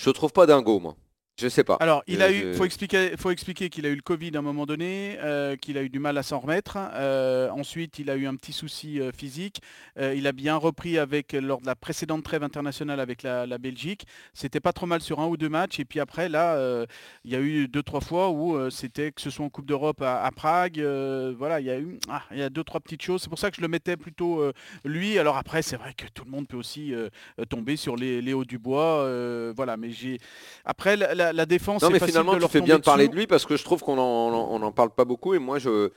je 0.01 0.09
trouve 0.09 0.33
pas 0.33 0.45
dingo, 0.45 0.81
moi. 0.81 0.97
Je 1.41 1.47
sais 1.49 1.63
pas. 1.63 1.75
Alors, 1.79 2.03
il 2.07 2.21
Euh, 2.21 2.25
a 2.25 2.31
eu, 2.31 2.41
je- 2.41 2.53
faut 2.53 2.65
expliquer, 2.65 3.17
faut 3.17 3.31
expliquer 3.31 3.69
qu'il 3.69 3.85
a 3.87 3.89
eu 3.89 3.95
le 3.95 4.01
Covid 4.01 4.31
à 4.35 4.39
un 4.39 4.41
moment 4.43 4.65
donné, 4.67 5.17
euh, 5.23 5.55
qu'il 5.55 5.77
a 5.77 5.81
eu 5.81 5.89
du 5.89 5.97
mal 5.99 6.17
à 6.17 6.23
s'en 6.23 6.39
remettre. 6.39 6.77
Euh, 6.93 7.49
ensuite, 7.49 7.97
il 7.99 8.09
a 8.11 8.15
eu 8.15 8.27
un 8.27 8.35
petit 8.35 8.53
souci 8.53 8.99
euh, 9.01 9.11
physique. 9.11 9.61
Euh, 9.97 10.13
il 10.15 10.27
a 10.27 10.31
bien 10.33 10.55
repris 10.55 10.99
avec 10.99 11.33
lors 11.33 11.59
de 11.61 11.65
la 11.65 11.75
précédente 11.75 12.23
trêve 12.23 12.43
internationale 12.43 12.99
avec 12.99 13.23
la, 13.23 13.47
la 13.47 13.57
Belgique. 13.57 14.05
C'était 14.33 14.59
pas 14.59 14.71
trop 14.73 14.85
mal 14.85 15.01
sur 15.01 15.19
un 15.19 15.25
ou 15.27 15.35
deux 15.35 15.49
matchs. 15.49 15.79
Et 15.79 15.85
puis 15.85 15.99
après, 15.99 16.29
là, 16.29 16.55
euh, 16.55 16.85
il 17.25 17.31
y 17.31 17.35
a 17.35 17.39
eu 17.41 17.67
deux 17.67 17.81
trois 17.83 18.01
fois 18.01 18.29
où 18.29 18.55
euh, 18.55 18.69
c'était 18.69 19.11
que 19.11 19.21
ce 19.21 19.29
soit 19.31 19.43
en 19.45 19.49
Coupe 19.49 19.65
d'Europe 19.65 20.01
à, 20.01 20.23
à 20.23 20.31
Prague. 20.31 20.79
euh, 20.79 21.33
voilà, 21.37 21.59
il 21.59 21.65
y 21.65 21.71
a 21.71 21.79
eu, 21.79 21.97
ah, 22.09 22.21
il 22.31 22.37
y 22.37 22.43
a 22.43 22.49
deux 22.49 22.63
trois 22.63 22.79
petites 22.79 23.01
choses. 23.01 23.21
C'est 23.23 23.29
pour 23.29 23.39
ça 23.39 23.49
que 23.49 23.57
je 23.57 23.61
le 23.61 23.67
mettais 23.67 23.97
plutôt 23.97 24.41
euh, 24.41 24.53
lui. 24.85 25.17
Alors 25.17 25.37
après, 25.37 25.61
c'est 25.63 25.77
vrai 25.77 25.93
que 25.95 26.05
tout 26.13 26.23
le 26.23 26.31
monde 26.31 26.47
peut 26.47 26.57
aussi 26.57 26.93
euh, 26.93 27.09
tomber 27.49 27.75
sur 27.77 27.95
les 27.95 28.21
Léo 28.21 28.45
Dubois. 28.45 29.01
euh, 29.05 29.53
voilà, 29.55 29.77
mais 29.77 29.91
j'ai 29.91 30.17
après 30.65 30.95
la, 30.97 31.13
la- 31.15 31.30
la 31.33 31.45
défense. 31.45 31.81
Non, 31.81 31.89
mais 31.89 31.99
finalement, 31.99 32.35
de 32.35 32.39
tu 32.41 32.47
fais 32.49 32.61
bien 32.61 32.77
de 32.77 32.83
parler 32.83 33.07
de 33.07 33.15
lui 33.15 33.27
parce 33.27 33.45
que 33.45 33.57
je 33.57 33.63
trouve 33.63 33.81
qu'on 33.81 33.95
n'en 33.95 34.71
parle 34.71 34.91
pas 34.91 35.05
beaucoup 35.05 35.33
et 35.33 35.39
moi, 35.39 35.59
je 35.59 35.89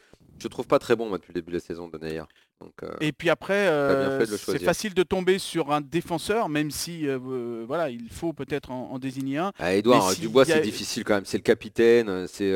je 0.43 0.49
trouve 0.49 0.67
pas 0.67 0.81
très 0.81 0.97
bon 0.97 1.09
moi, 1.09 1.19
depuis 1.19 1.31
le 1.33 1.41
début 1.41 1.53
de 1.53 1.57
la 1.59 1.61
saison, 1.61 1.87
Denayer. 1.89 2.23
Donc, 2.61 2.73
euh, 2.83 2.91
Et 3.01 3.13
puis 3.13 3.31
après, 3.31 3.69
euh, 3.69 4.19
de 4.19 4.37
c'est 4.37 4.59
facile 4.59 4.93
de 4.93 5.03
tomber 5.05 5.39
sur 5.39 5.71
un 5.71 5.81
défenseur, 5.81 6.49
même 6.49 6.73
si 6.73 7.07
euh, 7.07 7.65
voilà, 7.67 7.89
il 7.91 8.09
faut 8.11 8.33
peut-être 8.33 8.73
en, 8.73 8.91
en 8.93 8.99
désigner 8.99 9.39
un. 9.39 9.53
ah, 9.61 9.75
Edouard, 9.75 10.13
Dubois, 10.17 10.43
a- 10.43 10.47
c'est 10.47 10.61
difficile 10.61 11.05
quand 11.05 11.15
même. 11.15 11.25
C'est 11.25 11.37
le 11.37 11.43
capitaine, 11.45 12.27
c'est 12.27 12.53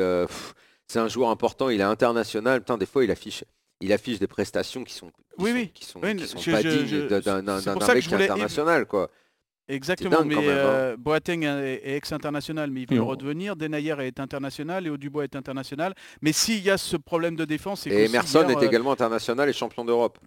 c'est 0.87 0.99
un 0.99 1.07
joueur 1.07 1.29
important, 1.29 1.69
il 1.69 1.79
est 1.79 1.83
international. 1.83 2.59
Putain, 2.61 2.77
des 2.77 2.85
fois, 2.85 3.03
il 3.03 3.11
affiche, 3.11 3.43
il 3.79 3.93
affiche 3.93 4.19
des 4.19 4.27
prestations 4.27 4.83
qui 4.83 4.93
sont, 4.93 5.07
qui 5.07 5.13
Oui, 5.37 5.49
sont, 5.51 5.55
oui. 5.55 5.71
qui 5.73 5.85
sont, 5.85 5.99
Oui, 6.03 6.15
qui 6.15 6.27
sont 6.27 6.39
je- 6.39 6.51
pas 6.51 6.61
je- 6.61 6.69
dignes 6.69 7.07
d'un- 7.07 7.41
mec 7.41 8.03
qui 8.03 8.13
est 8.13 8.23
international, 8.23 8.85
quoi. 8.87 9.09
Exactement, 9.69 10.23
mais 10.25 10.35
hein. 10.35 10.41
euh, 10.41 10.97
Boateng 10.97 11.43
est, 11.43 11.81
est 11.83 11.95
ex-international, 11.95 12.71
mais 12.71 12.81
il 12.81 12.87
veut 12.87 12.93
Et 12.95 12.97
le 12.97 13.03
redevenir. 13.03 13.55
Denayer 13.55 13.95
est 13.99 14.19
international, 14.19 14.83
Léo 14.83 14.97
Dubois 14.97 15.23
est 15.25 15.35
international. 15.35 15.93
Mais 16.21 16.31
s'il 16.33 16.63
y 16.63 16.69
a 16.71 16.77
ce 16.77 16.97
problème 16.97 17.35
de 17.35 17.45
défense, 17.45 17.81
c'est 17.81 17.91
Et 17.91 18.05
Emerson 18.05 18.47
est 18.49 18.57
euh, 18.57 18.61
également 18.67 18.91
international 18.91 19.47
et 19.47 19.53
champion 19.53 19.85
d'Europe. 19.85 20.17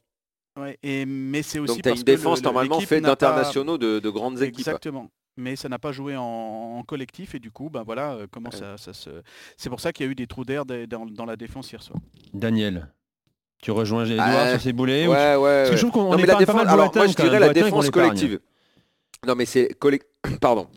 ouais, 0.60 0.78
et, 0.82 1.04
mais 1.06 1.42
c'est 1.42 1.58
aussi 1.58 1.74
Donc 1.74 1.82
tu 1.82 1.88
as 1.88 1.92
parce 1.92 2.00
une 2.00 2.04
défense 2.04 2.38
le- 2.38 2.44
normalement 2.44 2.78
faite 2.80 3.02
n'a 3.02 3.16
pas- 3.16 3.26
d'internationaux 3.26 3.78
de, 3.78 3.98
de 3.98 4.10
grandes 4.10 4.40
équipes. 4.42 4.60
Exactement. 4.60 5.08
Mais 5.36 5.56
ça 5.56 5.68
n'a 5.68 5.78
pas 5.78 5.92
joué 5.92 6.14
en, 6.16 6.22
en 6.22 6.82
collectif 6.84 7.34
et 7.34 7.38
du 7.40 7.50
coup, 7.50 7.68
ben 7.70 7.82
voilà 7.84 8.12
euh, 8.12 8.26
comment 8.30 8.50
Ouais. 8.50 8.56
ça, 8.58 8.76
ça 8.76 8.92
se. 8.92 9.08
C'est 9.56 9.70
pour 9.70 9.80
ça 9.80 9.90
qu'il 9.92 10.04
y 10.06 10.08
a 10.08 10.12
eu 10.12 10.14
des 10.14 10.26
trous 10.26 10.44
d'air 10.44 10.64
dans, 10.66 11.06
dans 11.06 11.24
la 11.24 11.36
défense 11.36 11.72
hier 11.72 11.82
soir. 11.82 11.98
Daniel. 12.34 12.88
Tu 13.62 13.70
rejoins 13.70 14.04
Edouard 14.04 14.26
Ah, 14.28 14.50
sur 14.52 14.60
ses 14.60 14.72
boulets 14.72 15.06
ou 15.06 15.10
tu- 15.10 15.16
Ouais, 15.16 15.36
ouais. 15.36 15.40
Parce 15.40 15.68
que 15.68 15.72
ouais. 15.72 15.76
je 15.78 15.86
trouve 15.86 15.90
qu'on 15.92 16.16
mais 16.16 16.26
la 16.26 16.32
pas 16.34 16.38
défense, 16.40 16.54
mal 16.56 16.68
alors 16.68 16.86
Boateng, 16.92 16.98
moi 16.98 17.06
je 17.08 17.14
dirais 17.22 17.38
la 17.40 17.52
défense 17.52 17.90
collective. 17.90 18.40
Non 19.26 19.34
mais 19.34 19.46
c'est 19.46 19.76
pardon. 20.40 20.69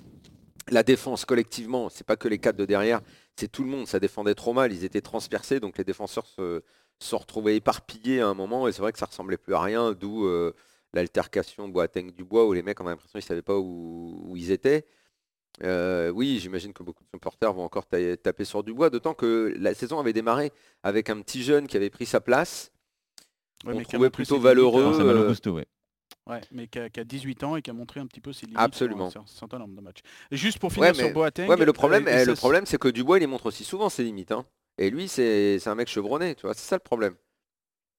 La 0.69 0.83
défense 0.83 1.25
collectivement, 1.25 1.89
c'est 1.89 2.05
pas 2.05 2.15
que 2.15 2.27
les 2.27 2.39
quatre 2.39 2.55
de 2.55 2.65
derrière, 2.65 3.01
c'est 3.35 3.51
tout 3.51 3.63
le 3.63 3.69
monde. 3.69 3.87
Ça 3.87 3.99
défendait 3.99 4.35
trop 4.35 4.53
mal, 4.53 4.73
ils 4.73 4.83
étaient 4.83 5.01
transpercés, 5.01 5.59
donc 5.59 5.77
les 5.77 5.83
défenseurs 5.83 6.25
se 6.25 6.61
se 6.99 7.13
retrouvaient 7.15 7.57
éparpillés 7.57 8.21
à 8.21 8.27
un 8.27 8.33
moment 8.33 8.67
et 8.69 8.71
c'est 8.71 8.81
vrai 8.81 8.93
que 8.93 8.99
ça 8.99 9.05
ressemblait 9.05 9.35
plus 9.37 9.53
à 9.53 9.61
rien, 9.61 9.91
d'où 9.91 10.25
euh, 10.25 10.53
l'altercation 10.93 11.67
Boateng 11.67 12.11
Dubois 12.11 12.47
où 12.47 12.53
les 12.53 12.63
mecs 12.63 12.79
ont 12.79 12.85
l'impression 12.85 13.19
qu'ils 13.19 13.27
savaient 13.27 13.41
pas 13.41 13.57
où, 13.57 14.23
où 14.25 14.37
ils 14.37 14.51
étaient. 14.51 14.85
Euh, 15.63 16.09
oui, 16.09 16.39
j'imagine 16.39 16.71
que 16.73 16.83
beaucoup 16.83 17.03
de 17.03 17.09
supporters 17.13 17.53
vont 17.53 17.63
encore 17.63 17.85
ta- 17.85 18.15
taper 18.17 18.45
sur 18.45 18.63
Dubois, 18.63 18.89
d'autant 18.89 19.13
que 19.13 19.53
la 19.59 19.73
saison 19.73 19.99
avait 19.99 20.13
démarré 20.13 20.51
avec 20.83 21.09
un 21.09 21.19
petit 21.21 21.43
jeune 21.43 21.67
qui 21.67 21.75
avait 21.77 21.89
pris 21.89 22.05
sa 22.05 22.21
place. 22.21 22.71
Ouais, 23.65 23.73
On 23.73 23.81
trouvait 23.83 24.09
plutôt 24.09 24.39
valeureux, 24.39 24.83
hein. 24.85 24.93
Ça 24.93 25.03
va 25.03 25.13
le 25.13 25.19
euh, 25.19 25.27
booster, 25.27 25.49
ouais. 25.49 25.65
Ouais, 26.27 26.41
mais 26.51 26.67
qui 26.67 26.79
a, 26.79 26.89
qui 26.89 26.99
a 26.99 27.03
18 27.03 27.43
ans 27.43 27.55
et 27.55 27.61
qui 27.61 27.69
a 27.69 27.73
montré 27.73 27.99
un 27.99 28.07
petit 28.07 28.19
peu 28.21 28.33
ses 28.33 28.47
limites 28.47 28.59
Absolument. 28.59 29.09
sur 29.11 29.21
un 29.21 29.27
certain 29.27 29.59
nombre 29.59 29.75
de 29.75 29.81
matchs. 29.81 29.99
Et 30.31 30.37
juste 30.37 30.57
pour 30.57 30.71
finir 30.73 30.89
Ouais, 30.89 30.93
sur 30.95 31.05
mais- 31.07 31.13
Boateng. 31.13 31.47
Ouais, 31.47 31.55
mais 31.57 31.65
le 31.65 31.73
problème, 31.73 32.07
euh, 32.07 32.17
et 32.17 32.21
eh, 32.23 32.25
le 32.25 32.33
problème, 32.33 32.65
c'est 32.65 32.79
que 32.79 32.87
Dubois, 32.87 33.17
il 33.17 33.21
les 33.21 33.27
montre 33.27 33.45
aussi 33.45 33.63
souvent 33.63 33.89
ses 33.89 34.03
limites. 34.03 34.31
hein. 34.31 34.43
Et 34.79 34.89
lui, 34.89 35.07
c'est 35.07 35.59
c'est 35.59 35.69
un 35.69 35.75
mec 35.75 35.87
chevronné, 35.87 36.33
tu 36.35 36.41
vois. 36.47 36.53
C'est 36.55 36.67
ça 36.67 36.75
le 36.75 36.81
problème. 36.81 37.15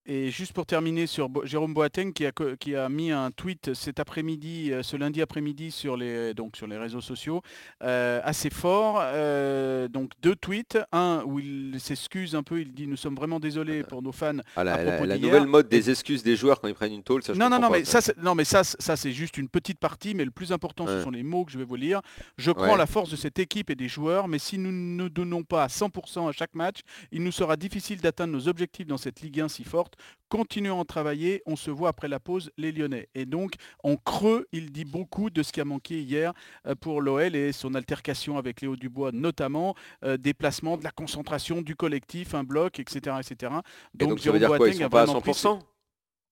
Et 0.09 0.31
juste 0.31 0.53
pour 0.53 0.67
terminer 0.67 1.09
sur 1.09 1.29
Bo- 1.29 1.45
Jérôme 1.45 1.75
Boateng 1.75 2.13
qui 2.13 2.27
a, 2.27 2.31
qui 2.61 2.77
a 2.77 2.89
mis 2.89 3.11
un 3.11 3.33
tweet 3.33 3.75
cet 3.75 3.99
après-midi, 3.99 4.71
euh, 4.73 4.85
ce 4.85 4.97
lundi 4.97 5.21
après-midi 5.21 5.73
sur 5.73 5.97
les, 5.97 6.33
donc 6.33 6.57
sur 6.57 6.69
les 6.69 6.77
réseaux 6.79 7.01
sociaux, 7.01 7.43
euh, 7.83 8.21
assez 8.23 8.51
fort. 8.51 9.01
euh, 9.01 9.89
donc 9.89 10.13
deux 10.23 10.37
tweets. 10.37 10.79
Un 10.93 11.23
où 11.27 11.41
il 11.41 11.75
s'excuse 11.81 12.37
un 12.37 12.45
peu, 12.45 12.61
il 12.61 12.73
dit 12.73 12.87
nous 12.87 12.97
sommes 12.97 13.17
vraiment 13.17 13.41
désolés 13.41 13.83
pour 13.83 14.01
nos 14.01 14.13
fans. 14.13 14.37
Ah, 14.55 14.63
la, 14.63 14.75
À 14.75 14.85
la- 14.85 14.93
propos 14.93 15.07
la 15.07 15.19
d'hier, 15.19 15.27
nouvelle 15.33 15.49
mode 15.49 15.69
des 15.69 15.91
excuses 15.91 16.23
des 16.23 16.37
joueurs 16.37 16.61
quand 16.61 16.69
ils 16.69 16.75
prennent 16.75 16.93
une 16.93 17.03
tôle, 17.03 17.25
ça 17.25 17.35
je 17.35 17.39
Non, 17.41 17.51
non, 17.51 17.59
non, 17.59 17.69
pas, 17.69 17.79
mais 17.79 17.85
ça, 17.85 17.99
non, 18.23 18.37
mais 18.37 18.45
ça, 18.45 18.63
ça 18.63 18.95
c'est 18.97 19.11
juste 19.13 19.37
une 19.39 19.49
petite 19.49 19.81
partie, 19.81 20.15
mais 20.15 20.25
le 20.25 20.31
plus 20.31 20.53
important, 20.53 20.87
ce 20.87 21.03
sont 21.03 21.11
les 21.11 21.25
mots 21.25 21.45
que 21.45 21.51
je 21.51 21.59
vais 21.59 21.65
vous 21.65 21.75
lire. 21.77 22.01
Je 22.39 22.53
crois 22.53 22.67
Ouais. 22.69 22.73
en 22.73 22.77
la 22.77 22.87
force 22.87 23.11
de 23.11 23.17
cette 23.17 23.39
équipe 23.41 23.71
et 23.71 23.75
des 23.75 23.89
joueurs, 23.89 24.29
mais 24.29 24.39
si 24.39 24.57
nous 24.57 24.71
ne 24.73 25.09
donnons 25.09 25.43
pas 25.43 25.65
à 25.65 25.69
100% 25.69 26.29
à 26.29 26.33
chaque 26.33 26.55
match, 26.55 26.79
il 27.11 27.25
nous 27.25 27.33
sera 27.33 27.57
difficile 27.57 28.01
d'atteindre 28.01 28.33
nos 28.33 28.47
objectifs 28.47 28.87
dans 28.87 28.99
cette 28.99 29.21
Ligue 29.21 29.41
1 29.41 29.49
si 29.49 29.65
forte. 29.65 29.95
Continuons 30.29 30.77
à 30.79 30.81
en 30.81 30.85
travailler, 30.85 31.43
on 31.47 31.55
se 31.57 31.71
voit 31.71 31.89
après 31.91 32.09
la 32.09 32.19
pause, 32.19 32.51
les 32.59 32.73
Lyonnais. 32.73 33.09
Et 33.15 33.27
donc, 33.27 33.53
en 33.85 33.97
creux, 33.97 34.47
il 34.53 34.73
dit 34.73 34.85
beaucoup 34.85 35.31
de 35.31 35.43
ce 35.43 35.53
qui 35.53 35.61
a 35.61 35.65
manqué 35.65 36.01
hier 36.01 36.33
euh, 36.67 36.75
pour 36.75 37.01
l'OL 37.01 37.35
et 37.37 37.53
son 37.53 37.75
altercation 37.75 38.37
avec 38.39 38.61
Léo 38.61 38.75
Dubois 38.77 39.11
notamment, 39.13 39.75
euh, 40.05 40.17
des 40.17 40.35
placements, 40.35 40.77
de 40.77 40.85
la 40.85 40.91
concentration, 40.91 41.63
du 41.63 41.77
collectif, 41.77 42.35
un 42.35 42.43
bloc, 42.45 42.81
etc. 42.81 43.17
etc. 43.21 43.53
Et 44.01 44.05
donc, 44.05 44.19
ça 44.19 44.31
veut 44.33 44.39
Jérôme 44.39 44.39
dire 44.39 44.49
quoi? 44.49 44.69
Ils 44.69 44.73
Boateng 44.73 44.79
sont 44.79 44.85
a 44.85 44.89
pas 44.89 45.03
à 45.03 45.05
vraiment 45.05 45.21
pris 45.21 45.31
100% 45.33 45.59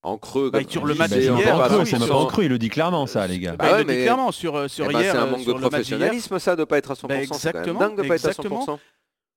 En 0.03 0.17
creux, 0.19 0.51
Bah, 0.51 0.59
sur 0.59 0.81
tu 0.83 0.87
le 0.87 0.93
match 0.93 0.97
Bah, 1.09 1.15
c'est 1.15 1.21
c'est 1.23 1.29
même 1.31 1.37
d'hier, 1.39 1.57
pas 1.57 1.65
en 1.65 1.67
creux, 1.67 1.79
oui, 1.79 1.85
c'est 1.87 1.91
même 1.93 2.05
sur- 2.05 2.15
pas 2.15 2.21
en 2.21 2.25
creux, 2.27 2.43
il 2.43 2.49
le 2.49 2.59
dit 2.59 2.69
clairement 2.69 3.07
ça 3.07 3.25
les 3.25 3.39
gars. 3.39 3.55
Bah, 3.55 3.65
Ah 3.67 3.81
il 3.81 3.87
le 3.87 3.93
dit 3.95 4.01
clairement 4.03 4.31
sur, 4.31 4.55
euh, 4.55 4.67
sur 4.67 4.85
Eh 4.89 4.93
ben, 4.93 4.99
hier. 5.01 5.11
c'est 5.13 5.17
un 5.17 5.25
euh, 5.25 5.31
manque 5.31 5.45
de 5.45 5.53
professionnalisme 5.53 6.37
ça 6.37 6.55
de 6.55 6.63
pas 6.63 6.77
être 6.77 6.91
à 6.91 6.93
100%. 6.93 7.07
Bah, 7.07 7.15
c'est 7.21 7.27
quand 7.27 7.33
même 7.33 7.37
exactement, 7.37 7.79
dingue 7.79 7.97
de 7.97 8.07
pas 8.07 8.15
être 8.15 8.25
à 8.25 8.29
exactement. 8.29 8.65
100%. 8.65 8.79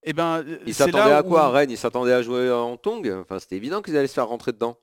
Eh 0.04 0.12
ben, 0.12 0.42
euh, 0.46 0.58
Ils 0.66 0.74
s'attendaient 0.74 1.12
à 1.12 1.22
quoi 1.22 1.48
où- 1.48 1.52
Rennes, 1.52 1.70
ils 1.70 1.76
s'attendaient 1.76 2.12
à 2.12 2.22
jouer 2.22 2.50
en 2.50 2.76
tong? 2.76 3.06
Enfin, 3.20 3.38
c'était 3.38 3.56
évident 3.56 3.82
qu'ils 3.82 3.96
allaient 3.96 4.06
se 4.06 4.14
faire 4.14 4.28
rentrer 4.28 4.52
dedans. 4.52 4.76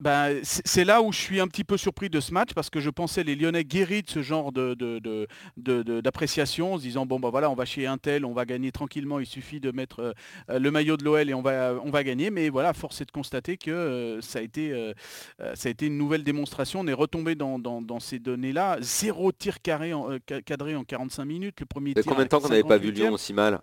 Ben, 0.00 0.40
c'est 0.42 0.84
là 0.84 1.00
où 1.00 1.12
je 1.12 1.18
suis 1.20 1.38
un 1.38 1.46
petit 1.46 1.62
peu 1.62 1.76
surpris 1.76 2.10
de 2.10 2.18
ce 2.18 2.32
match 2.34 2.54
parce 2.54 2.70
que 2.70 2.80
je 2.80 2.90
pensais 2.90 3.22
les 3.22 3.36
Lyonnais 3.36 3.62
guéris 3.62 4.02
de 4.02 4.10
ce 4.10 4.20
genre 4.20 4.50
de, 4.50 4.74
de- 4.74 4.98
de- 4.98 5.28
de- 5.56 5.84
de- 5.84 6.00
d'appréciation 6.00 6.74
en 6.74 6.76
se 6.78 6.82
disant 6.82 7.06
bon 7.06 7.20
ben 7.20 7.30
voilà 7.30 7.48
on 7.50 7.54
va 7.54 7.64
chez 7.64 7.86
un 7.86 7.98
tel, 7.98 8.24
on 8.24 8.32
va 8.32 8.44
gagner 8.44 8.72
tranquillement, 8.72 9.20
il 9.20 9.26
suffit 9.26 9.60
de 9.60 9.70
mettre 9.70 10.12
euh, 10.50 10.58
le 10.58 10.70
maillot 10.72 10.96
de 10.96 11.04
l'OL 11.04 11.30
et 11.30 11.34
on 11.34 11.42
va, 11.42 11.74
on 11.84 11.90
va 11.90 12.02
gagner. 12.02 12.30
Mais 12.30 12.48
voilà, 12.48 12.72
force 12.72 13.00
est 13.00 13.04
de 13.04 13.12
constater 13.12 13.56
que 13.56 13.70
euh, 13.70 14.20
ça, 14.22 14.40
a 14.40 14.42
été, 14.42 14.72
euh, 14.72 14.92
euh, 15.40 15.54
ça 15.54 15.68
a 15.68 15.70
été 15.70 15.86
une 15.86 15.98
nouvelle 15.98 16.24
démonstration. 16.24 16.80
On 16.80 16.86
est 16.88 16.92
retombé 16.92 17.36
dans, 17.36 17.60
dans- 17.60 17.80
dans 17.80 18.00
ces 18.00 18.18
données-là. 18.18 18.78
Zéro 18.80 19.30
tir 19.30 19.62
carré 19.62 19.94
en- 19.94 20.10
euh, 20.10 20.18
ca- 20.28 20.42
cadré 20.42 20.74
en 20.74 20.82
45 20.82 21.24
minutes. 21.26 21.60
Le 21.60 21.66
premier 21.66 21.94
tir 21.94 22.02
combien 22.08 22.24
de 22.24 22.28
temps 22.28 22.40
qu'on 22.40 22.48
n'avait 22.48 22.64
pas 22.64 22.76
vu 22.76 22.88
58e. 22.88 23.04
Lyon 23.04 23.12
aussi 23.12 23.32
mal? 23.34 23.60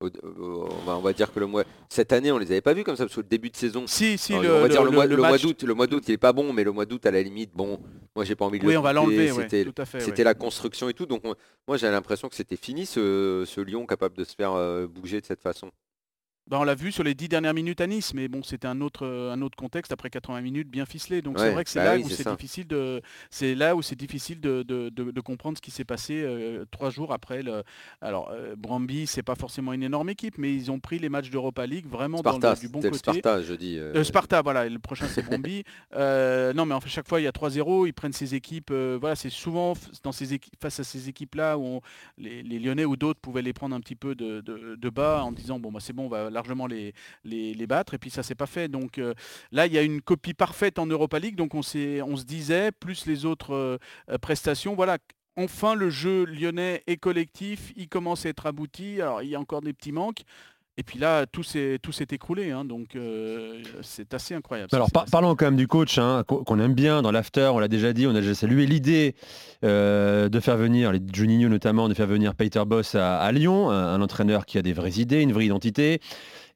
On, 0.00 0.68
va, 0.86 0.96
on 0.96 1.00
va 1.00 1.12
dire 1.12 1.32
que 1.32 1.38
le 1.40 1.46
mois... 1.46 1.64
Cette 1.88 2.12
année, 2.12 2.32
on 2.32 2.38
les 2.38 2.46
avait 2.50 2.60
pas 2.60 2.72
vus 2.72 2.84
comme 2.84 2.96
ça, 2.96 3.04
parce 3.04 3.14
que 3.14 3.20
le 3.20 3.26
début 3.26 3.50
de 3.50 3.56
saison... 3.56 3.84
Si, 3.86 4.16
si, 4.16 4.32
Alors, 4.32 4.42
le, 4.44 4.54
on 4.54 4.60
va 4.62 4.68
dire 4.68 4.82
le, 4.82 4.90
le- 4.90 4.96
mois, 5.16 5.32
le 5.32 5.38
d'août, 5.38 5.62
le 5.62 5.74
mois 5.74 5.86
d'août 5.86 6.04
il 6.08 6.12
est 6.12 6.18
pas 6.18 6.32
bon, 6.32 6.52
mais 6.52 6.64
le 6.64 6.72
mois 6.72 6.86
d'août 6.86 7.04
à 7.06 7.10
la 7.10 7.22
limite, 7.22 7.50
bon, 7.54 7.78
moi 8.16 8.24
j'ai 8.24 8.34
pas 8.34 8.44
envie 8.44 8.58
de 8.58 8.64
Oui, 8.66 8.72
le 8.72 8.78
on 8.78 8.82
va 8.82 8.92
l'enlever. 8.92 9.30
C'était 9.30 9.66
ouais. 9.66 10.24
la 10.24 10.34
construction 10.34 10.88
et 10.88 10.94
tout, 10.94 11.06
donc 11.06 11.20
on- 11.24 11.34
moi 11.68 11.76
j'ai 11.76 11.90
l'impression 11.90 12.28
que 12.28 12.34
c'était 12.34 12.56
fini 12.56 12.86
ce, 12.86 13.44
ce 13.46 13.60
Lyon 13.60 13.86
capable 13.86 14.16
de 14.16 14.24
se 14.24 14.34
faire 14.34 14.52
euh, 14.52 14.86
bouger 14.86 15.20
de 15.20 15.26
cette 15.26 15.42
façon. 15.42 15.70
Bah, 16.46 16.58
on 16.60 16.64
l'a 16.64 16.74
vu 16.74 16.90
sur 16.90 17.04
les 17.04 17.14
dix 17.14 17.28
dernières 17.28 17.54
minutes 17.54 17.80
à 17.80 17.86
Nice, 17.86 18.12
mais 18.12 18.26
bon, 18.26 18.42
c'était 18.42 18.66
un 18.66 18.80
autre, 18.80 19.06
euh, 19.06 19.30
un 19.32 19.40
autre 19.40 19.56
contexte 19.56 19.92
après 19.92 20.10
80 20.10 20.40
minutes 20.40 20.68
bien 20.68 20.84
ficelé. 20.84 21.22
Donc 21.22 21.38
c'est 21.38 21.52
vrai 21.52 21.62
que 21.62 21.70
c'est 21.70 21.78
bah 21.78 21.84
là 21.84 21.96
oui, 21.96 22.02
où 22.04 22.08
c'est 22.08 22.24
difficile 22.36 22.66
de, 22.66 23.00
c'est 23.30 23.54
là 23.54 23.76
où 23.76 23.82
c'est 23.82 23.94
difficile 23.94 24.40
de, 24.40 24.64
de- 24.64 24.88
de- 24.88 25.12
de 25.12 25.20
comprendre 25.20 25.56
ce 25.58 25.62
qui 25.62 25.70
s'est 25.70 25.84
passé 25.84 26.20
euh, 26.24 26.64
trois 26.72 26.90
jours 26.90 27.12
après. 27.12 27.42
Le... 27.44 27.62
Alors 28.00 28.30
euh, 28.32 28.56
c'est 29.06 29.22
pas 29.22 29.36
forcément 29.36 29.72
une 29.72 29.84
énorme 29.84 30.08
équipe, 30.08 30.38
mais 30.38 30.52
ils 30.52 30.70
ont 30.72 30.80
pris 30.80 30.98
les 30.98 31.08
matchs 31.08 31.30
d'Europa 31.30 31.66
League 31.66 31.86
vraiment 31.86 32.20
dans 32.20 32.32
le, 32.32 32.60
du 32.60 32.68
bon 32.68 32.80
côté. 32.80 32.98
Sparta, 32.98 33.42
je 33.42 33.54
dis. 33.54 33.78
euh, 33.78 33.92
Euh, 33.94 34.04
Sparta, 34.04 34.42
voilà, 34.42 34.66
et 34.66 34.70
le 34.70 34.78
prochain 34.80 35.06
c'est. 35.06 35.22
Euh, 35.94 36.52
non, 36.52 36.66
mais 36.66 36.74
en 36.74 36.80
fait, 36.80 36.88
chaque 36.88 37.08
fois 37.08 37.20
il 37.20 37.24
y 37.24 37.26
a 37.28 37.32
3-0, 37.32 37.86
ils 37.86 37.92
prennent 37.92 38.12
ces 38.12 38.34
équipes. 38.34 38.72
voilà, 38.72 39.14
c'est 39.14 39.30
souvent 39.30 39.74
dans 40.02 40.12
ces 40.12 40.34
équipes, 40.34 40.54
face 40.60 40.80
à 40.80 40.84
ces 40.84 41.08
équipes-là 41.08 41.58
où 41.58 41.64
on- 41.64 41.80
les, 42.18 42.42
les 42.42 42.58
Lyonnais 42.58 42.84
ou 42.84 42.96
d'autres 42.96 43.20
pouvaient 43.20 43.42
les 43.42 43.52
prendre 43.52 43.74
un 43.76 43.80
petit 43.80 43.94
peu 43.96 44.14
de 44.16 44.88
bas 44.90 45.22
en 45.22 45.32
disant 45.32 45.58
bon 45.58 45.70
bah 45.72 45.80
c'est 45.80 45.92
bon, 45.92 46.06
on 46.06 46.08
va 46.08 46.29
largement 46.30 46.66
les, 46.66 46.94
battre. 47.66 47.94
Et 47.94 47.98
puis 47.98 48.10
ça 48.10 48.22
s'est 48.22 48.34
pas 48.34 48.46
fait. 48.46 48.68
Donc 48.68 48.98
euh, 48.98 49.14
là, 49.52 49.66
il 49.66 49.72
y 49.72 49.78
a 49.78 49.82
une 49.82 50.00
copie 50.00 50.34
parfaite 50.34 50.78
en 50.78 50.86
Europa 50.86 51.18
League. 51.18 51.36
Donc 51.36 51.54
on 51.54 51.62
se 51.62 52.24
disait 52.24 52.72
plus 52.72 53.06
les 53.06 53.24
autres 53.24 53.54
euh, 53.54 53.78
euh, 54.08 54.18
prestations, 54.18 54.74
voilà. 54.74 54.98
Enfin, 55.36 55.74
le 55.74 55.90
jeu 55.90 56.24
lyonnais 56.24 56.82
est 56.86 56.96
collectif, 56.96 57.72
il 57.76 57.88
commence 57.88 58.26
à 58.26 58.30
être 58.30 58.46
abouti. 58.46 59.00
Alors, 59.00 59.22
il 59.22 59.30
y 59.30 59.36
a 59.36 59.40
encore 59.40 59.62
des 59.62 59.72
petits 59.72 59.92
manques. 59.92 60.22
Et 60.80 60.82
puis 60.82 60.98
là, 60.98 61.26
tout 61.26 61.42
s'est 61.42 61.78
tout 61.82 61.92
s'est 61.92 62.06
écroulé, 62.10 62.52
hein, 62.52 62.64
donc 62.64 62.96
euh, 62.96 63.62
c'est 63.82 64.14
assez 64.14 64.34
incroyable. 64.34 64.70
Alors 64.72 64.90
par- 64.90 65.04
parlons 65.04 65.34
quand 65.36 65.44
même 65.44 65.56
du 65.56 65.66
coach, 65.68 65.98
hein, 65.98 66.24
qu'on 66.26 66.58
aime 66.58 66.72
bien 66.72 67.02
dans 67.02 67.10
l'after, 67.12 67.50
on 67.52 67.58
l'a 67.58 67.68
déjà 67.68 67.92
dit, 67.92 68.06
on 68.06 68.14
a 68.14 68.22
déjà 68.22 68.34
salué 68.34 68.64
l'idée 68.64 69.14
euh, 69.62 70.30
de 70.30 70.40
faire 70.40 70.56
venir, 70.56 70.90
les 70.90 71.00
Juninho 71.12 71.50
notamment, 71.50 71.86
de 71.86 71.92
faire 71.92 72.06
venir 72.06 72.34
Peter 72.34 72.62
Boss 72.66 72.94
à, 72.94 73.18
à 73.20 73.30
Lyon, 73.30 73.68
un, 73.68 73.92
un 73.92 74.00
entraîneur 74.00 74.46
qui 74.46 74.56
a 74.56 74.62
des 74.62 74.72
vraies 74.72 74.92
idées, 74.98 75.20
une 75.20 75.34
vraie 75.34 75.44
identité. 75.44 76.00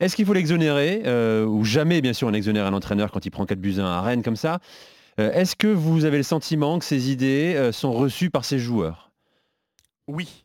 Est-ce 0.00 0.16
qu'il 0.16 0.24
faut 0.24 0.32
l'exonérer 0.32 1.02
euh, 1.04 1.44
Ou 1.44 1.62
jamais, 1.66 2.00
bien 2.00 2.14
sûr, 2.14 2.26
on 2.26 2.32
exonère 2.32 2.64
un 2.64 2.72
entraîneur 2.72 3.10
quand 3.10 3.26
il 3.26 3.30
prend 3.30 3.44
4 3.44 3.60
buts 3.60 3.74
1 3.76 3.84
à 3.84 4.00
Rennes 4.00 4.22
comme 4.22 4.36
ça. 4.36 4.58
Est-ce 5.18 5.54
que 5.54 5.68
vous 5.68 6.06
avez 6.06 6.16
le 6.16 6.22
sentiment 6.22 6.78
que 6.78 6.84
ces 6.86 7.10
idées 7.12 7.70
sont 7.72 7.92
reçues 7.92 8.30
par 8.30 8.46
ses 8.46 8.58
joueurs? 8.58 9.12
Oui, 10.08 10.43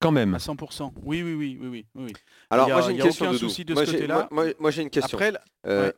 Quand 0.00 0.12
même. 0.12 0.34
à 0.34 0.38
100%. 0.38 0.92
Oui, 1.02 1.22
oui, 1.22 1.34
oui, 1.34 1.58
oui, 1.60 1.68
oui. 1.68 1.86
oui. 1.96 2.12
Alors 2.50 2.68
moi 2.68 2.80
j'ai 2.82 2.92
une 2.92 2.98
question 3.02 3.32
de 3.32 3.38
moi, 3.74 3.84
ce 3.84 3.90
j'ai- 3.90 3.96
côté-là. 3.96 4.14
moi- 4.14 4.28
moi- 4.44 4.54
moi, 4.58 4.70
j'ai 4.70 4.82
une 4.82 4.90
question. 4.90 5.16
Après, 5.18 5.32
Euh, 5.66 5.86
ouais. 5.88 5.94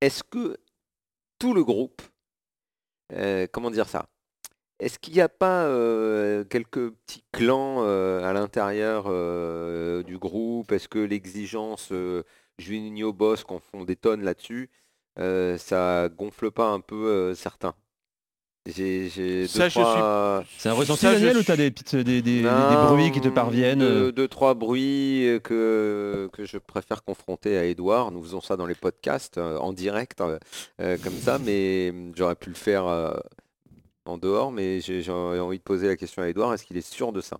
Est-ce 0.00 0.22
que 0.22 0.56
tout 1.38 1.54
le 1.54 1.64
groupe, 1.64 2.02
euh, 3.12 3.46
comment 3.52 3.70
dire 3.70 3.88
ça? 3.88 4.06
Est-ce 4.80 4.98
qu'il 4.98 5.14
n'y 5.14 5.20
a 5.20 5.28
pas 5.28 5.64
euh, 5.66 6.44
quelques 6.44 6.90
petits 6.90 7.24
clans 7.32 7.82
euh, 7.84 8.22
à 8.24 8.32
l'intérieur 8.32 9.04
euh, 9.06 10.02
du 10.02 10.18
groupe? 10.18 10.72
Est-ce 10.72 10.88
que 10.88 10.98
l'exigence 10.98 11.90
euh, 11.92 12.22
Juninho 12.58 13.12
Boss 13.12 13.44
qu'on 13.44 13.60
font 13.60 13.84
des 13.84 13.96
tonnes 13.96 14.22
là-dessus, 14.22 14.68
euh, 15.18 15.56
ça 15.58 16.08
gonfle 16.10 16.50
pas 16.50 16.68
un 16.70 16.80
peu 16.80 17.06
euh, 17.06 17.34
certains? 17.34 17.74
J'ai 18.66 19.10
j'ai 19.10 19.42
deux, 19.42 19.46
Ça, 19.46 19.64
je 19.68 19.72
suis- 19.72 19.80
trois- 19.80 20.42
C'est 20.56 20.70
un 20.70 20.72
ressenti, 20.72 21.00
Ça, 21.02 21.10
je 21.12 21.18
Daniel, 21.18 21.36
ou 21.36 21.40
suis- 21.40 21.46
tu 21.46 21.52
as 21.52 21.56
des, 21.56 21.70
petites- 21.70 21.96
des, 21.96 22.42
bruits 22.42 23.12
qui 23.12 23.20
te 23.20 23.28
parviennent 23.28 23.82
euh 23.82 24.04
Deux, 24.06 24.12
deux, 24.12 24.28
trois 24.28 24.54
bruits 24.54 25.28
euh, 25.28 25.38
que, 25.38 26.30
que 26.32 26.46
je 26.46 26.56
préfère 26.56 27.04
confronter 27.04 27.58
à 27.58 27.66
Edouard. 27.66 28.10
Nous 28.10 28.22
faisons 28.22 28.40
ça 28.40 28.56
dans 28.56 28.64
les 28.64 28.74
podcasts, 28.74 29.36
euh, 29.36 29.58
en 29.58 29.74
direct, 29.74 30.22
euh, 30.22 30.38
euh, 30.80 30.96
comme 31.04 31.12
ça, 31.12 31.38
mais 31.38 31.92
j'aurais 32.16 32.36
pu 32.36 32.48
le 32.48 32.54
faire 32.54 32.86
euh, 32.86 33.12
en 34.06 34.16
dehors, 34.16 34.50
mais 34.50 34.80
j'ai 34.80 35.02
j'ai 35.02 35.12
envie 35.12 35.58
de 35.58 35.62
poser 35.62 35.86
la 35.88 35.96
question 35.96 36.22
à 36.22 36.28
Edouard, 36.28 36.54
est-ce 36.54 36.64
qu'il 36.64 36.78
est 36.78 36.86
sûr 36.92 37.12
de 37.12 37.20
ça? 37.20 37.38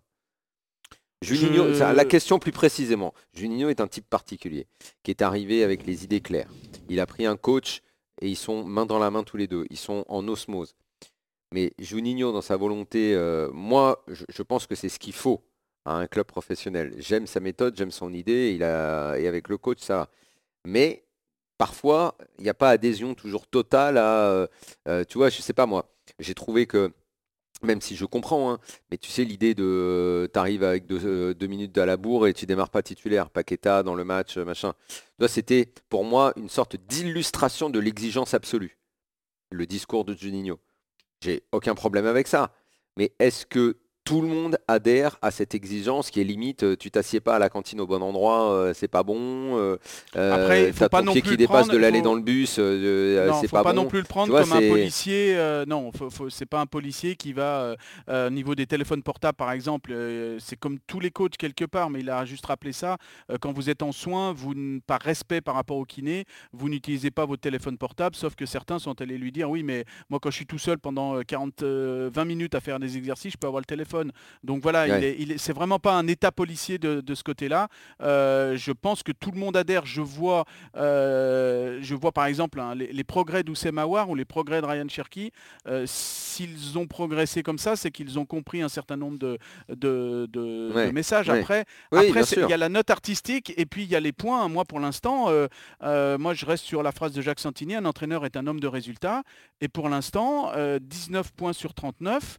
Juninho, 1.22 1.68
Je- 1.68 1.78
ça, 1.78 1.94
la 1.94 2.04
question 2.04 2.38
plus 2.38 2.52
précisément, 2.52 3.14
Juninho 3.32 3.70
est 3.70 3.80
un 3.80 3.86
type 3.86 4.06
particulier, 4.10 4.66
qui 5.02 5.10
est 5.10 5.22
arrivé 5.22 5.64
avec 5.64 5.86
les 5.86 6.04
idées 6.04 6.20
claires. 6.20 6.50
Il 6.90 7.00
a 7.00 7.06
pris 7.06 7.24
un 7.24 7.36
coach 7.36 7.80
et 8.20 8.28
ils 8.28 8.36
sont 8.36 8.62
main 8.62 8.84
dans 8.84 8.98
la 8.98 9.10
main 9.10 9.22
tous 9.22 9.38
les 9.38 9.46
deux, 9.46 9.64
ils 9.70 9.78
sont 9.78 10.04
en 10.08 10.28
osmose. 10.28 10.74
Mais 11.52 11.72
Juninho, 11.78 12.32
dans 12.32 12.40
sa 12.40 12.56
volonté, 12.56 13.14
euh, 13.14 13.50
moi, 13.52 14.04
je, 14.08 14.42
pense 14.42 14.66
que 14.66 14.74
c'est 14.74 14.88
ce 14.88 14.98
qu'il 14.98 15.12
faut 15.12 15.44
à 15.84 15.94
un 15.94 16.06
club 16.06 16.26
professionnel. 16.26 16.94
J'aime 16.98 17.26
sa 17.26 17.40
méthode, 17.40 17.76
j'aime 17.76 17.90
son 17.90 18.12
idée, 18.12 18.56
et 18.58 19.28
avec 19.28 19.48
le 19.48 19.58
coach, 19.58 19.78
ça 19.80 19.96
va. 19.96 20.10
Mais 20.64 21.04
parfois, 21.58 22.16
il 22.38 22.44
n'y 22.44 22.50
a 22.50 22.54
pas 22.54 22.70
adhésion 22.70 23.14
toujours 23.14 23.46
totale 23.46 23.98
à... 23.98 24.30
euh, 24.30 24.46
euh, 24.88 25.04
tu 25.04 25.18
vois, 25.18 25.30
je 25.30 25.40
sais 25.42 25.52
pas 25.52 25.66
moi, 25.66 25.94
j'ai 26.18 26.34
trouvé 26.34 26.66
que, 26.66 26.92
même 27.62 27.80
si 27.80 27.96
je 27.96 28.04
comprends, 28.04 28.52
hein, 28.52 28.58
mais 28.90 28.98
tu 28.98 29.10
sais, 29.10 29.24
l'idée 29.24 29.54
de... 29.54 30.28
tu 30.32 30.38
arrives 30.38 30.64
avec 30.64 30.86
deux, 30.86 31.00
euh, 31.04 31.48
minutes 31.48 31.76
à 31.78 31.86
la 31.86 31.96
bourre 31.96 32.26
et 32.26 32.34
tu 32.34 32.46
démarres 32.46 32.70
pas 32.70 32.82
titulaire, 32.82 33.30
Paqueta 33.30 33.82
dans 33.82 33.94
le 33.94 34.04
match, 34.04 34.36
euh, 34.36 34.44
machin. 34.44 34.74
Tu 34.88 35.02
vois, 35.18 35.28
C'était 35.28 35.72
pour 35.88 36.04
moi 36.04 36.32
une 36.36 36.48
sorte 36.48 36.76
d'illustration 36.76 37.70
de 37.70 37.78
l'exigence 37.78 38.34
absolue, 38.34 38.78
le 39.50 39.66
discours 39.66 40.04
de 40.04 40.14
Juninho. 40.14 40.58
J'ai 41.20 41.44
aucun 41.52 41.74
problème 41.74 42.06
avec 42.06 42.26
ça. 42.26 42.52
Mais 42.96 43.12
est-ce 43.18 43.46
que 43.46 43.76
tout 44.04 44.20
le 44.20 44.28
monde 44.28 44.58
adhère 44.68 45.16
à 45.22 45.30
cette 45.30 45.54
exigence 45.54 46.10
qui 46.10 46.20
est 46.20 46.24
limite, 46.24 46.62
euh, 46.62 46.76
tu 46.76 46.90
t'assieds 46.90 47.20
pas 47.20 47.36
à 47.36 47.38
la 47.38 47.48
cantine 47.48 47.80
au 47.80 47.86
bon 47.86 48.02
endroit, 48.02 48.52
euh, 48.52 48.74
c'est 48.74 48.86
pas 48.88 49.02
bon. 49.02 49.16
euh, 49.58 49.76
Après, 50.14 50.64
euh, 50.64 50.66
il 50.68 50.72
faut 50.74 50.80
t'as 50.80 50.88
pas 50.90 50.98
ton 51.00 51.06
non 51.06 51.12
pied 51.12 51.22
plus 51.22 51.28
qui 51.30 51.34
le 51.34 51.38
dépasse 51.38 51.56
prendre, 51.60 51.72
de 51.72 51.78
il 51.78 51.80
l'aller 51.80 51.98
faut- 52.00 52.04
dans 52.04 52.14
le 52.14 52.20
bus, 52.20 52.56
euh, 52.58 53.32
c'est 53.40 53.50
pas, 53.50 53.62
pas, 53.62 53.72
bon. 53.72 53.82
non 53.84 53.88
plus 53.88 54.00
le 54.00 54.04
prendre 54.04 54.30
vois, 54.30 54.42
comme 54.42 54.52
un 54.52 54.68
policier. 54.68 55.34
non, 55.66 55.90
c'est 56.28 56.44
pas 56.46 56.60
un 56.60 56.66
policier 56.66 57.16
qui 57.16 57.32
va, 57.32 57.76
au 58.08 58.30
niveau 58.30 58.54
des 58.54 58.66
téléphones 58.66 59.02
portables 59.02 59.36
par 59.36 59.52
exemple, 59.52 59.94
c'est 60.38 60.56
comme 60.58 60.78
tous 60.86 61.00
les 61.00 61.10
coachs 61.10 61.36
quelque 61.38 61.64
part, 61.64 61.88
mais 61.88 62.00
il 62.00 62.10
a 62.10 62.24
juste 62.26 62.44
rappelé 62.44 62.72
ça. 62.72 62.98
quand 63.40 63.52
vous 63.52 63.70
êtes 63.70 63.82
en 63.82 63.92
soins, 63.92 64.32
vous, 64.34 64.52
par 64.86 65.00
respect 65.00 65.40
par 65.40 65.54
rapport 65.54 65.78
au 65.78 65.84
kiné, 65.86 66.24
vous 66.52 66.68
n'utilisez 66.68 67.10
pas 67.10 67.24
votre 67.24 67.40
téléphone 67.40 67.78
portable, 67.78 68.16
sauf 68.16 68.34
que 68.34 68.44
certains 68.44 68.78
sont 68.78 69.00
allés 69.00 69.16
lui 69.16 69.32
dire, 69.32 69.48
oui, 69.48 69.62
mais 69.62 69.86
moi 70.10 70.18
quand 70.20 70.30
je 70.30 70.36
suis 70.36 70.46
tout 70.46 70.58
seul 70.58 70.78
pendant 70.78 71.16
euh, 71.16 71.22
40, 71.22 71.62
euh, 71.62 72.10
20 72.12 72.24
minutes 72.26 72.54
à 72.54 72.60
faire 72.60 72.78
des 72.78 72.98
exercices, 72.98 73.32
je 73.32 73.38
peux 73.38 73.46
avoir 73.46 73.60
le 73.62 73.64
téléphone. 73.64 73.93
Donc 74.42 74.62
voilà, 74.62 74.86
Ouais. 74.86 75.16
il 75.18 75.38
c'est 75.38 75.52
vraiment 75.52 75.78
pas 75.78 75.94
un 75.94 76.06
état 76.06 76.32
policier 76.32 76.78
de, 76.78 77.00
de 77.00 77.14
ce 77.14 77.22
côté-là. 77.22 77.68
Euh, 78.02 78.56
je 78.56 78.72
pense 78.72 79.02
que 79.02 79.12
tout 79.12 79.30
le 79.30 79.38
monde 79.38 79.56
adhère. 79.56 79.86
Je 79.86 80.00
vois, 80.00 80.44
euh, 80.76 81.78
je 81.80 81.94
vois 81.94 82.12
par 82.12 82.26
exemple 82.26 82.60
hein, 82.60 82.74
les, 82.74 82.92
les 82.92 83.04
progrès 83.04 83.42
d'Oussem 83.42 83.78
Aouar 83.78 84.08
ou 84.10 84.14
les 84.14 84.24
progrès 84.24 84.60
de 84.60 84.66
Ryan 84.66 84.88
Cherky. 84.88 85.32
euh, 85.68 85.84
S'ils 85.86 86.78
ont 86.78 86.86
progressé 86.86 87.42
comme 87.42 87.58
ça, 87.58 87.76
c'est 87.76 87.90
qu'ils 87.90 88.18
ont 88.18 88.26
compris 88.26 88.62
un 88.62 88.68
certain 88.68 88.96
nombre 88.96 89.18
de, 89.18 89.38
de, 89.68 89.74
de- 89.74 90.26
de 90.32 90.72
Ouais, 90.74 90.92
messages. 90.92 91.28
ouais. 91.28 91.40
Après, 91.40 91.64
Oui, 91.92 92.08
après, 92.08 92.22
il 92.22 92.48
y 92.48 92.52
a 92.52 92.56
la 92.56 92.68
note 92.68 92.90
artistique 92.90 93.52
et 93.56 93.66
puis 93.66 93.84
il 93.84 93.88
y 93.90 93.96
a 93.96 94.00
les 94.00 94.12
points. 94.12 94.48
Moi, 94.48 94.64
pour 94.64 94.80
l'instant, 94.80 95.28
moi, 95.80 96.34
je 96.34 96.46
reste 96.46 96.64
sur 96.64 96.82
la 96.82 96.92
phrase 96.92 97.12
de 97.12 97.22
Jacques 97.22 97.40
Santini, 97.40 97.74
un 97.74 97.84
entraîneur 97.84 98.24
est 98.24 98.36
un 98.36 98.46
homme 98.46 98.60
de 98.60 98.66
résultats. 98.66 99.22
Et 99.60 99.68
pour 99.68 99.88
l'instant, 99.88 100.50
euh, 100.56 100.78
19 100.80 101.32
points 101.32 101.52
sur 101.52 101.74
39. 101.74 102.38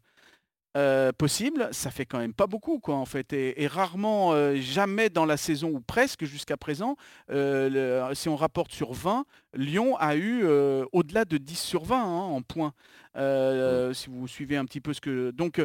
Euh, 0.76 1.12
possible, 1.14 1.70
ça 1.72 1.90
fait 1.92 2.06
quand 2.06 2.18
même 2.18 2.34
pas 2.34 2.48
beaucoup 2.48 2.80
quoi 2.80 2.96
en 2.96 3.06
fait. 3.06 3.32
Et, 3.34 3.64
et 3.64 3.68
rarement 3.68 4.34
euh, 4.34 4.56
jamais 4.58 5.10
dans 5.10 5.26
la 5.26 5.38
saison 5.38 5.70
ou 5.72 5.80
presque 5.80 6.26
jusqu'à 6.26 6.58
présent 6.58 6.98
euh, 7.32 8.08
le- 8.10 8.14
si 8.16 8.28
on 8.30 8.36
rapporte 8.36 8.72
sur 8.72 8.92
20 8.94 9.26
Lyon 9.54 9.96
a 9.98 10.16
eu 10.18 10.44
au-delà 10.92 11.24
de 11.24 11.38
10 11.38 11.56
sur 11.58 11.84
20 11.86 11.98
hein, 11.98 12.04
en 12.04 12.42
points. 12.42 12.74
Euh, 13.16 13.94
si 13.94 14.10
vous 14.10 14.28
suivez 14.28 14.58
un 14.58 14.66
petit 14.66 14.82
peu 14.82 14.92
ce 14.94 15.00
que 15.00 15.32
donc 15.32 15.64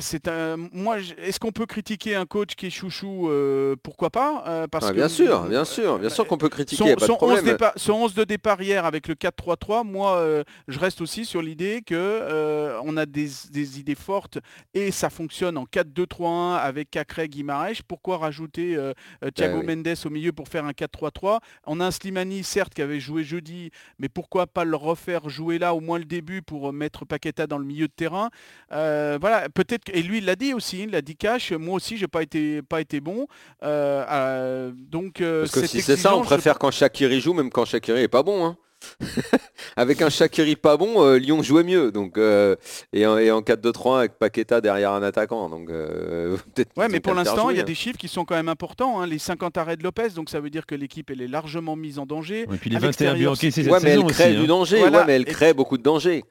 c'est 0.00 0.28
un. 0.28 0.56
Moi, 0.72 0.98
est-ce 1.18 1.40
qu'on 1.40 1.50
peut 1.52 1.64
critiquer 1.66 2.14
un 2.14 2.26
coach 2.26 2.54
qui 2.56 2.66
est 2.66 2.70
chouchou 2.70 3.28
Euh, 3.30 3.74
Pourquoi 3.82 4.10
pas 4.10 4.44
Euh, 4.46 4.66
Parce 4.66 4.84
Ah, 4.86 4.90
que 4.90 4.94
bien 4.96 5.08
sûr, 5.08 5.44
bien 5.44 5.64
sûr, 5.64 5.98
bien 5.98 6.10
sûr 6.10 6.26
qu'on 6.26 6.36
peut 6.36 6.50
critiquer, 6.50 6.76
son, 6.90 6.94
pas 6.94 7.00
de 7.00 7.00
son 7.06 7.12
11 7.12 7.16
problème. 7.18 7.44
départ- 7.44 7.72
son 7.76 7.92
11 7.94 8.14
de 8.14 8.24
départ 8.24 8.60
hier 8.60 8.84
avec 8.84 9.08
le 9.08 9.14
4-3-3, 9.14 9.82
moi 9.84 10.16
euh, 10.16 10.44
je 10.68 10.78
reste 10.78 11.00
aussi 11.00 11.24
sur 11.24 11.40
l'idée 11.40 11.80
que 11.86 11.94
euh, 11.94 12.78
on 12.84 12.96
a 12.98 13.06
des, 13.06 13.28
des 13.50 13.80
idées 13.80 13.94
fortes 13.94 14.38
et 14.74 14.90
ça 14.90 15.08
fonctionne 15.08 15.56
en 15.56 15.64
4-2-3-1 15.64 16.56
avec 16.56 16.90
Cacré 16.90 17.28
Guimarães. 17.28 17.80
Pourquoi 17.88 18.18
rajouter 18.18 18.76
euh, 18.76 18.92
euh, 19.24 19.30
Thiago 19.30 19.60
oui. 19.60 19.66
Mendes 19.66 19.94
au 20.04 20.10
milieu 20.10 20.32
pour 20.32 20.48
faire 20.48 20.64
un 20.66 20.72
4-3-3 20.72 21.38
On 21.66 21.80
a 21.80 21.86
un 21.86 21.90
Slimani 21.90 22.44
certes 22.44 22.74
qui 22.74 22.82
avait 22.82 23.00
joué 23.00 23.24
jeudi, 23.24 23.70
mais 23.98 24.08
pourquoi 24.10 24.46
pas 24.46 24.64
le 24.64 24.76
refaire 24.76 25.28
jouer 25.30 25.58
là 25.58 25.74
au 25.74 25.80
moins 25.80 25.98
le 25.98 26.04
début 26.04 26.42
pour 26.42 26.68
euh, 26.68 26.72
mettre 26.72 27.06
Paqueta 27.06 27.46
dans 27.46 27.58
le 27.58 27.64
milieu 27.64 27.86
de 27.88 27.92
terrain? 27.94 28.28
Euh, 28.72 29.16
Voilà, 29.20 29.48
peut-être 29.64 29.88
et 29.94 30.02
lui 30.02 30.18
il 30.18 30.24
l'a 30.24 30.36
dit 30.36 30.54
aussi, 30.54 30.82
il 30.84 30.90
l'a 30.90 31.02
dit 31.02 31.16
cash. 31.16 31.52
Moi 31.52 31.74
aussi 31.76 31.96
j'ai 31.96 32.08
pas 32.08 32.22
été 32.22 32.62
pas 32.62 32.80
été 32.80 33.00
bon. 33.00 33.26
Euh, 33.62 34.04
euh, 34.10 34.72
donc 34.76 35.20
euh, 35.20 35.40
Parce 35.42 35.52
que 35.52 35.66
si 35.66 35.80
c'est 35.82 35.96
ça, 35.96 36.16
on 36.16 36.22
je 36.22 36.26
préfère 36.28 36.58
quand 36.58 36.70
Shakiri 36.70 37.20
joue, 37.20 37.32
même 37.34 37.50
quand 37.50 37.64
Shakiri 37.64 38.00
est 38.02 38.08
pas 38.08 38.22
bon. 38.22 38.44
hein. 38.46 38.56
avec 39.76 40.02
un 40.02 40.10
Shakiri 40.10 40.56
pas 40.56 40.76
bon, 40.76 41.04
euh, 41.04 41.16
Lyon 41.16 41.40
jouait 41.42 41.62
mieux. 41.62 41.92
Donc, 41.92 42.18
euh, 42.18 42.56
et, 42.92 43.06
en, 43.06 43.16
et 43.16 43.30
en 43.30 43.40
4-2-3 43.40 43.98
avec 44.00 44.18
Paqueta 44.18 44.60
derrière 44.60 44.90
un 44.90 45.04
attaquant. 45.04 45.48
Donc, 45.48 45.70
euh, 45.70 46.36
Ouais, 46.76 46.88
mais 46.88 46.98
pour 46.98 47.14
l'instant, 47.14 47.50
il 47.50 47.56
y 47.56 47.60
a 47.60 47.64
des 47.64 47.76
chiffres 47.76 47.96
qui 47.98 48.08
sont 48.08 48.24
quand 48.24 48.34
même 48.34 48.48
importants. 48.48 49.00
hein. 49.00 49.06
Les 49.06 49.18
50 49.18 49.56
arrêts 49.56 49.76
de 49.76 49.84
Lopez, 49.84 50.08
donc 50.16 50.30
ça 50.30 50.40
veut 50.40 50.50
dire 50.50 50.66
que 50.66 50.74
l'équipe 50.74 51.10
elle 51.12 51.22
est 51.22 51.28
largement 51.28 51.76
mise 51.76 52.00
en 52.00 52.06
danger. 52.06 52.42
Et 52.52 52.56
puis 52.56 52.70
les 52.70 52.76
À 52.76 52.80
21 52.80 53.14
buts 53.14 53.26
encaissés 53.28 53.62
cette 53.62 53.70
Ouais, 53.72 53.78
mais 53.82 53.90
saison 53.90 54.06
elle 54.08 54.12
crée 54.14 54.24
aussi, 54.30 54.36
du 54.36 54.42
hein. 54.42 54.46
danger. 54.46 54.78
Voilà. 54.80 54.98
Ouais, 54.98 55.04
mais 55.06 55.12
elle 55.14 55.22
Et- 55.22 55.32
crée 55.32 55.54
beaucoup 55.54 55.78
de 55.78 55.82
danger. 55.84 56.24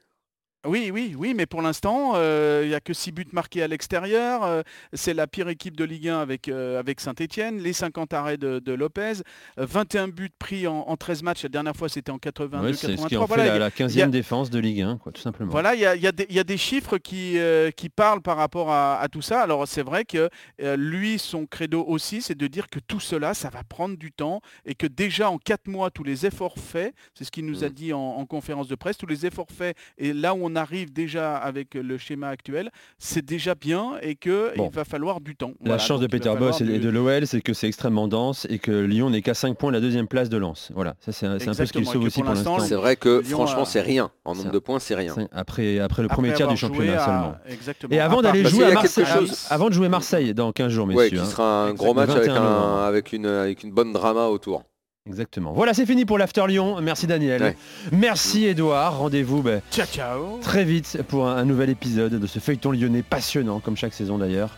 Oui, 0.64 0.92
oui, 0.94 1.16
oui, 1.18 1.34
mais 1.34 1.44
pour 1.46 1.60
l'instant, 1.60 2.12
euh, 2.14 2.60
il 2.62 2.68
n'y 2.68 2.74
a 2.76 2.80
que 2.80 2.92
6 2.94 3.10
buts 3.10 3.26
marqués 3.32 3.64
à 3.64 3.66
l'extérieur. 3.66 4.44
euh, 4.44 4.62
c'est 4.92 5.12
la 5.12 5.26
pire 5.26 5.48
équipe 5.48 5.76
de 5.76 5.82
Ligue 5.84 6.06
1 6.08 6.20
avec, 6.20 6.46
euh, 6.46 6.78
avec 6.78 7.00
Saint-Etienne. 7.00 7.58
Les 7.58 7.72
50 7.72 8.12
arrêts 8.14 8.36
de, 8.36 8.60
de 8.60 8.72
Lopez. 8.72 9.14
euh, 9.58 9.66
21 9.66 10.06
buts 10.06 10.30
pris 10.38 10.68
en, 10.68 10.78
en 10.86 10.96
13 10.96 11.24
matchs. 11.24 11.42
La 11.42 11.48
dernière 11.48 11.74
fois, 11.74 11.88
c'était 11.88 12.12
en 12.12 12.18
82-83. 12.18 12.60
Ouais, 12.62 12.72
c'est 12.74 12.96
ce 12.96 13.06
qui 13.08 13.16
en 13.16 13.26
fait 13.26 13.26
Voilà, 13.26 13.44
il 13.44 13.46
y 13.46 13.48
la, 13.48 13.54
a- 13.56 13.58
la 13.58 13.70
15e 13.70 13.90
il 13.90 13.96
y 13.98 14.02
a- 14.02 14.06
défense 14.06 14.50
de 14.50 14.60
Ligue 14.60 14.82
1, 14.82 14.98
quoi, 14.98 15.10
tout 15.10 15.20
simplement. 15.20 15.50
Voilà, 15.50 15.74
il 15.74 15.80
y 15.80 15.86
a, 15.86 15.96
y 15.96 16.06
a 16.06 16.12
des- 16.12 16.26
il 16.30 16.36
y 16.36 16.38
a 16.38 16.44
des 16.44 16.56
chiffres 16.56 16.96
qui, 16.98 17.38
euh, 17.38 17.72
qui 17.72 17.88
parlent 17.88 18.22
par 18.22 18.36
rapport 18.36 18.70
à, 18.70 19.00
à 19.00 19.08
tout 19.08 19.20
ça. 19.22 19.40
Alors 19.42 19.66
c'est 19.66 19.82
vrai 19.82 20.04
que 20.04 20.28
euh, 20.62 20.76
lui, 20.76 21.18
son 21.18 21.44
credo 21.44 21.82
aussi, 21.84 22.22
c'est 22.22 22.36
de 22.38 22.46
dire 22.46 22.68
que 22.68 22.78
tout 22.78 23.00
cela, 23.00 23.34
ça 23.34 23.50
va 23.50 23.64
prendre 23.64 23.96
du 23.96 24.12
temps 24.12 24.40
et 24.64 24.76
que 24.76 24.86
déjà 24.86 25.28
en 25.28 25.38
quatre 25.38 25.66
mois, 25.66 25.90
tous 25.90 26.04
les 26.04 26.24
efforts 26.24 26.56
faits, 26.56 26.94
c'est 27.14 27.24
ce 27.24 27.32
qu'il 27.32 27.46
nous 27.46 27.64
a 27.64 27.68
Mm. 27.68 27.72
dit 27.72 27.92
en, 27.92 27.98
en 27.98 28.26
conférence 28.26 28.68
de 28.68 28.76
presse, 28.76 28.96
tous 28.96 29.06
les 29.06 29.26
efforts 29.26 29.50
faits 29.50 29.76
et 29.98 30.12
là 30.12 30.34
où 30.34 30.38
on 30.44 30.51
arrive 30.56 30.92
déjà 30.92 31.36
avec 31.36 31.74
le 31.74 31.98
schéma 31.98 32.28
actuel, 32.28 32.70
c'est 32.98 33.24
déjà 33.24 33.54
bien 33.54 33.92
et 34.02 34.14
qu'il 34.16 34.52
Bon. 34.56 34.68
va 34.68 34.84
falloir 34.84 35.20
du 35.20 35.34
temps. 35.36 35.52
La 35.60 35.72
Voilà, 35.72 35.78
chance 35.78 36.00
de 36.00 36.06
Peter 36.06 36.32
Boss 36.38 36.60
et 36.60 36.64
du- 36.64 36.78
de 36.78 36.88
l'OL, 36.90 37.26
c'est 37.26 37.40
que 37.40 37.52
c'est 37.52 37.66
extrêmement 37.68 38.08
dense 38.08 38.46
et 38.50 38.58
que 38.58 38.70
Lyon 38.72 39.10
n'est 39.10 39.22
qu'à 39.22 39.34
5 39.34 39.56
points 39.56 39.70
de 39.70 39.76
la 39.76 39.80
deuxième 39.80 40.08
place 40.08 40.28
de 40.28 40.36
Lens. 40.36 40.70
Voilà, 40.74 40.94
ça 41.00 41.12
c'est 41.12 41.26
un, 41.26 41.32
peu 41.34 41.38
ce 41.38 41.44
qu'il 41.44 41.50
Exactement, 41.82 41.92
sauve 41.92 42.04
aussi 42.04 42.20
pour 42.22 42.30
l'instant. 42.30 42.58
C'est 42.60 42.74
vrai 42.74 42.96
que 42.96 43.20
Lyon 43.22 43.38
franchement, 43.38 43.62
a- 43.62 43.66
c'est 43.66 43.80
rien. 43.80 44.10
En 44.24 44.34
nombre 44.34 44.50
de 44.50 44.58
points, 44.58 44.78
c'est 44.78 44.94
rien. 44.94 45.14
Après, 45.32 45.78
après 45.78 46.02
le 46.02 46.06
après 46.06 46.14
premier 46.14 46.32
tiers 46.34 46.48
du 46.48 46.56
championnat 46.56 47.02
à- 47.02 47.04
seulement. 47.06 47.34
Exactement. 47.48 47.92
Et 47.94 48.00
avant 48.00 48.22
d'aller 48.22 48.42
Parce 48.42 48.54
jouer 48.54 48.64
à 48.66 48.72
Marseille, 48.72 49.06
chose- 49.06 49.46
avant 49.50 49.68
de 49.68 49.74
jouer 49.74 49.88
Marseille 49.88 50.34
dans 50.34 50.52
15 50.52 50.70
jours, 50.72 50.86
messieurs. 50.86 51.08
qui 51.10 51.18
hein. 51.18 51.24
sera 51.24 51.64
un 51.66 51.74
gros 51.74 51.94
match 51.94 52.08
Le 52.08 52.14
avec, 52.16 52.28
21 52.28 52.42
novembre. 52.42 52.66
un, 52.78 52.86
avec, 52.88 53.12
une, 53.12 53.26
avec 53.26 53.62
une 53.62 53.70
bonne 53.72 53.92
drama 53.92 54.26
autour. 54.26 54.62
Exactement. 55.08 55.52
Voilà, 55.52 55.74
c'est 55.74 55.84
fini 55.86 56.04
pour 56.04 56.16
l'After 56.16 56.44
Lyon. 56.46 56.80
Merci 56.80 57.06
Daniel. 57.08 57.42
Ouais. 57.42 57.56
Merci 57.90 58.46
Edouard. 58.46 58.98
Rendez-vous 58.98 59.42
ben, 59.42 59.60
Ciao, 59.72 59.86
ciao. 59.86 60.38
très 60.42 60.64
vite 60.64 60.98
pour 61.08 61.26
un, 61.28 61.36
un 61.36 61.44
nouvel 61.44 61.70
épisode 61.70 62.14
de 62.20 62.26
ce 62.26 62.38
feuilleton 62.38 62.70
lyonnais 62.70 63.02
passionnant, 63.02 63.58
comme 63.60 63.76
chaque 63.76 63.94
saison 63.94 64.18
d'ailleurs. 64.18 64.50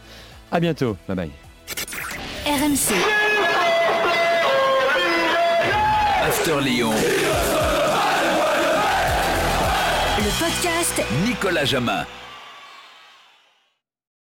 À 0.52 0.60
bientôt. 0.60 0.96
Bye 1.08 1.16
bye. 1.16 1.30
RMC, 2.46 2.92
After 6.26 6.60
Lyon, 6.62 6.90
le 10.18 10.38
podcast 10.38 11.02
Nicolas 11.26 11.64
Jamin. 11.64 12.04